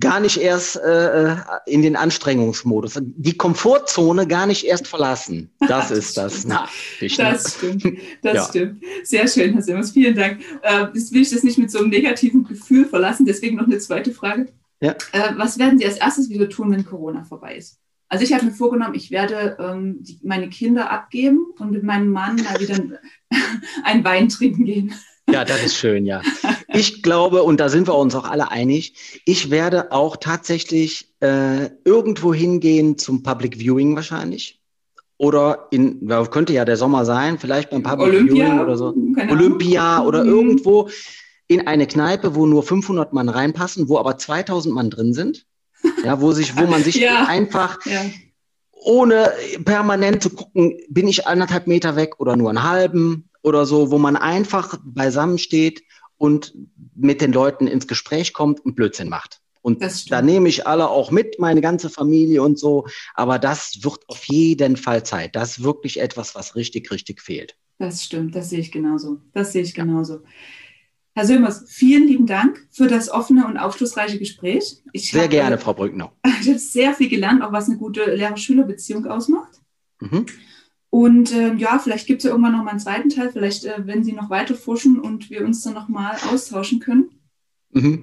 gar 0.00 0.18
nicht 0.18 0.38
erst 0.38 0.76
äh, 0.76 1.36
in 1.66 1.82
den 1.82 1.94
Anstrengungsmodus. 1.94 2.98
Die 3.00 3.36
Komfortzone 3.36 4.26
gar 4.26 4.46
nicht 4.46 4.64
erst 4.64 4.88
verlassen. 4.88 5.50
Das, 5.60 5.68
das 5.68 5.90
ist 5.90 6.16
das. 6.16 6.44
Na, 6.46 6.68
ich, 7.00 7.16
das 7.16 7.54
stimmt. 7.54 7.84
Das 8.22 8.34
ja. 8.34 8.44
stimmt. 8.44 8.84
Sehr 9.04 9.28
schön, 9.28 9.52
Herr 9.52 9.62
Simmers. 9.62 9.92
Vielen 9.92 10.16
Dank. 10.16 10.40
Äh, 10.62 10.86
jetzt 10.94 11.12
will 11.12 11.22
ich 11.22 11.30
das 11.30 11.44
nicht 11.44 11.58
mit 11.58 11.70
so 11.70 11.78
einem 11.78 11.90
negativen 11.90 12.44
Gefühl 12.44 12.86
verlassen. 12.86 13.26
Deswegen 13.26 13.56
noch 13.56 13.66
eine 13.66 13.78
zweite 13.78 14.12
Frage. 14.12 14.48
Ja. 14.80 14.92
Äh, 15.12 15.34
was 15.36 15.58
werden 15.58 15.78
Sie 15.78 15.86
als 15.86 15.98
erstes 15.98 16.30
wieder 16.30 16.48
tun, 16.48 16.70
wenn 16.72 16.84
Corona 16.84 17.24
vorbei 17.24 17.56
ist? 17.56 17.78
Also 18.08 18.24
ich 18.24 18.32
habe 18.32 18.46
mir 18.46 18.52
vorgenommen, 18.52 18.94
ich 18.94 19.10
werde 19.12 19.56
ähm, 19.60 19.98
die, 20.00 20.18
meine 20.24 20.48
Kinder 20.48 20.90
abgeben 20.90 21.46
und 21.58 21.70
mit 21.70 21.84
meinem 21.84 22.10
Mann 22.10 22.36
mal 22.36 22.58
wieder 22.58 22.76
ein 23.84 24.04
Wein 24.04 24.28
trinken 24.28 24.64
gehen. 24.64 24.94
Ja, 25.30 25.44
das 25.44 25.64
ist 25.64 25.76
schön, 25.76 26.06
ja. 26.06 26.22
Ich 26.72 27.04
glaube, 27.04 27.44
und 27.44 27.60
da 27.60 27.68
sind 27.68 27.86
wir 27.86 27.96
uns 27.96 28.16
auch 28.16 28.28
alle 28.28 28.50
einig, 28.50 29.20
ich 29.24 29.50
werde 29.50 29.92
auch 29.92 30.16
tatsächlich 30.16 31.14
äh, 31.20 31.70
irgendwo 31.84 32.34
hingehen 32.34 32.98
zum 32.98 33.22
Public 33.22 33.58
Viewing 33.58 33.94
wahrscheinlich. 33.94 34.60
Oder 35.16 35.68
in, 35.70 36.08
könnte 36.30 36.52
ja 36.52 36.64
der 36.64 36.76
Sommer 36.76 37.04
sein, 37.04 37.38
vielleicht 37.38 37.70
beim 37.70 37.82
Public 37.82 38.08
Olympia, 38.08 38.46
Viewing 38.46 38.60
oder 38.60 38.76
so. 38.76 38.94
Olympia 39.30 40.02
oder 40.02 40.24
mhm. 40.24 40.30
irgendwo 40.30 40.88
in 41.50 41.66
eine 41.66 41.88
Kneipe, 41.88 42.36
wo 42.36 42.46
nur 42.46 42.62
500 42.62 43.12
Mann 43.12 43.28
reinpassen, 43.28 43.88
wo 43.88 43.98
aber 43.98 44.16
2000 44.16 44.72
Mann 44.72 44.88
drin 44.88 45.12
sind. 45.14 45.46
Ja, 46.04 46.20
wo 46.20 46.30
sich, 46.30 46.56
wo 46.56 46.64
man 46.66 46.84
sich 46.84 46.94
ja. 47.00 47.26
einfach 47.26 47.84
ja. 47.86 48.02
ohne 48.70 49.32
permanent 49.64 50.22
zu 50.22 50.30
gucken, 50.30 50.78
bin 50.88 51.08
ich 51.08 51.26
anderthalb 51.26 51.66
Meter 51.66 51.96
weg 51.96 52.20
oder 52.20 52.36
nur 52.36 52.50
einen 52.50 52.62
halben 52.62 53.28
oder 53.42 53.66
so, 53.66 53.90
wo 53.90 53.98
man 53.98 54.16
einfach 54.16 54.78
beisammen 54.84 55.38
steht 55.38 55.82
und 56.18 56.54
mit 56.94 57.20
den 57.20 57.32
Leuten 57.32 57.66
ins 57.66 57.88
Gespräch 57.88 58.32
kommt 58.32 58.64
und 58.64 58.76
Blödsinn 58.76 59.08
macht. 59.08 59.40
Und 59.60 59.82
da 60.10 60.22
nehme 60.22 60.48
ich 60.48 60.68
alle 60.68 60.88
auch 60.88 61.10
mit, 61.10 61.40
meine 61.40 61.60
ganze 61.60 61.90
Familie 61.90 62.44
und 62.44 62.60
so. 62.60 62.86
Aber 63.14 63.40
das 63.40 63.82
wird 63.82 64.08
auf 64.08 64.24
jeden 64.26 64.76
Fall 64.76 65.02
Zeit. 65.02 65.34
Das 65.34 65.58
ist 65.58 65.64
wirklich 65.64 66.00
etwas, 66.00 66.36
was 66.36 66.54
richtig, 66.54 66.92
richtig 66.92 67.20
fehlt. 67.20 67.56
Das 67.78 68.04
stimmt, 68.04 68.36
das 68.36 68.50
sehe 68.50 68.60
ich 68.60 68.70
genauso. 68.70 69.18
Das 69.32 69.52
sehe 69.52 69.62
ich 69.62 69.74
genauso. 69.74 70.20
Herr 71.14 71.26
Sömers, 71.26 71.64
vielen 71.68 72.06
lieben 72.06 72.26
Dank 72.26 72.66
für 72.70 72.86
das 72.86 73.10
offene 73.10 73.46
und 73.46 73.56
aufschlussreiche 73.56 74.18
Gespräch. 74.18 74.82
Ich 74.92 75.10
sehr 75.10 75.24
hab, 75.24 75.30
gerne, 75.30 75.58
Frau 75.58 75.74
Brückner. 75.74 76.12
Ich 76.40 76.48
habe 76.48 76.58
sehr 76.58 76.94
viel 76.94 77.08
gelernt, 77.08 77.42
auch 77.42 77.52
was 77.52 77.68
eine 77.68 77.76
gute 77.76 78.14
Lehrer-Schüler-Beziehung 78.14 79.04
ausmacht. 79.06 79.60
Mhm. 80.00 80.24
Und 80.88 81.32
äh, 81.32 81.54
ja, 81.54 81.78
vielleicht 81.78 82.06
gibt 82.06 82.20
es 82.20 82.24
ja 82.24 82.30
irgendwann 82.30 82.52
noch 82.52 82.64
mal 82.64 82.70
einen 82.70 82.80
zweiten 82.80 83.10
Teil, 83.10 83.30
vielleicht, 83.30 83.64
äh, 83.64 83.86
wenn 83.86 84.02
Sie 84.02 84.12
noch 84.12 84.30
weiter 84.30 84.54
forschen 84.54 84.98
und 84.98 85.28
wir 85.28 85.44
uns 85.44 85.62
dann 85.62 85.74
noch 85.74 85.88
mal 85.88 86.16
austauschen 86.32 86.80
können. 86.80 87.10
Mhm. 87.70 88.02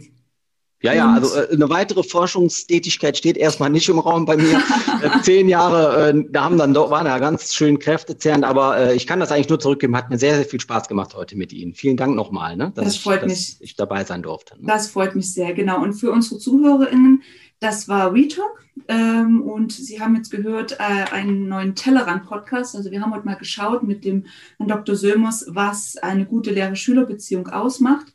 Ja, 0.81 0.93
ja, 0.93 1.11
also 1.11 1.35
äh, 1.35 1.51
eine 1.51 1.69
weitere 1.69 2.03
Forschungstätigkeit 2.03 3.17
steht 3.17 3.35
erstmal 3.35 3.71
nicht 3.71 3.89
im 3.89 3.99
Raum 3.99 4.25
bei 4.25 4.37
mir. 4.37 4.61
Äh, 4.99 5.21
zehn 5.21 5.47
Jahre, 5.47 6.09
äh, 6.09 6.25
da 6.31 6.45
haben 6.45 6.57
dann 6.57 6.73
doch, 6.73 6.89
waren 6.89 7.05
ja 7.05 7.19
ganz 7.19 7.53
schön 7.53 7.77
kräftezehrend, 7.77 8.43
aber 8.43 8.77
äh, 8.77 8.95
ich 8.95 9.05
kann 9.05 9.19
das 9.19 9.31
eigentlich 9.31 9.49
nur 9.49 9.59
zurückgeben. 9.59 9.95
Hat 9.95 10.09
mir 10.09 10.17
sehr, 10.17 10.33
sehr 10.35 10.45
viel 10.45 10.59
Spaß 10.59 10.87
gemacht 10.87 11.13
heute 11.13 11.37
mit 11.37 11.53
Ihnen. 11.53 11.75
Vielen 11.75 11.97
Dank 11.97 12.15
nochmal, 12.15 12.55
ne, 12.55 12.71
dass, 12.73 12.85
das 12.85 12.97
freut 12.97 13.21
ich, 13.21 13.27
mich. 13.27 13.51
dass 13.51 13.61
ich 13.61 13.75
dabei 13.75 14.03
sein 14.05 14.23
durfte. 14.23 14.55
Ne? 14.55 14.65
Das 14.65 14.87
freut 14.87 15.15
mich 15.15 15.31
sehr, 15.31 15.53
genau. 15.53 15.83
Und 15.83 15.93
für 15.93 16.11
unsere 16.11 16.39
ZuhörerInnen, 16.39 17.21
das 17.59 17.87
war 17.87 18.15
WeTalk 18.15 18.65
ähm, 18.87 19.41
und 19.41 19.71
Sie 19.71 20.01
haben 20.01 20.15
jetzt 20.15 20.31
gehört 20.31 20.79
äh, 20.79 21.11
einen 21.11 21.47
neuen 21.47 21.75
Tellerrand-Podcast. 21.75 22.75
Also 22.75 22.89
wir 22.89 23.01
haben 23.01 23.13
heute 23.13 23.25
mal 23.25 23.35
geschaut 23.35 23.83
mit 23.83 24.03
dem 24.03 24.25
Herrn 24.57 24.69
Dr. 24.69 24.95
Sömers, 24.95 25.45
was 25.49 25.97
eine 25.97 26.25
gute 26.25 26.51
Lehrer-Schüler-Beziehung 26.51 27.49
ausmacht. 27.49 28.13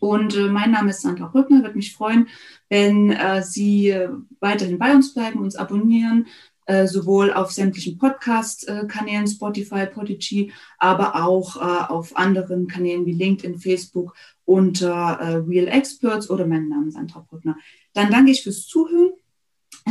Und 0.00 0.36
äh, 0.36 0.48
mein 0.48 0.70
Name 0.70 0.90
ist 0.90 1.02
Sandra 1.02 1.26
Rückner. 1.26 1.62
Würde 1.62 1.76
mich 1.76 1.94
freuen, 1.94 2.28
wenn 2.68 3.12
äh, 3.12 3.42
Sie 3.42 3.90
äh, 3.90 4.10
weiterhin 4.40 4.78
bei 4.78 4.94
uns 4.94 5.14
bleiben, 5.14 5.40
uns 5.40 5.56
abonnieren, 5.56 6.26
äh, 6.66 6.86
sowohl 6.86 7.32
auf 7.32 7.52
sämtlichen 7.52 7.96
Podcast-Kanälen, 7.96 9.28
Spotify, 9.28 9.86
Podigy, 9.86 10.52
aber 10.78 11.24
auch 11.24 11.56
äh, 11.56 11.92
auf 11.92 12.16
anderen 12.16 12.66
Kanälen 12.66 13.06
wie 13.06 13.12
LinkedIn, 13.12 13.58
Facebook 13.58 14.14
unter 14.44 15.18
äh, 15.20 15.36
Real 15.36 15.68
Experts 15.68 16.28
oder 16.28 16.46
meinen 16.46 16.68
Namen 16.68 16.90
Sandra 16.90 17.20
Brückner. 17.20 17.56
Dann 17.92 18.10
danke 18.10 18.32
ich 18.32 18.42
fürs 18.42 18.66
Zuhören. 18.66 19.12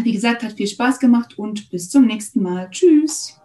Wie 0.03 0.11
gesagt, 0.11 0.43
hat 0.43 0.53
viel 0.53 0.67
Spaß 0.67 0.99
gemacht 0.99 1.37
und 1.37 1.69
bis 1.69 1.89
zum 1.89 2.05
nächsten 2.05 2.41
Mal. 2.41 2.69
Tschüss. 2.69 3.39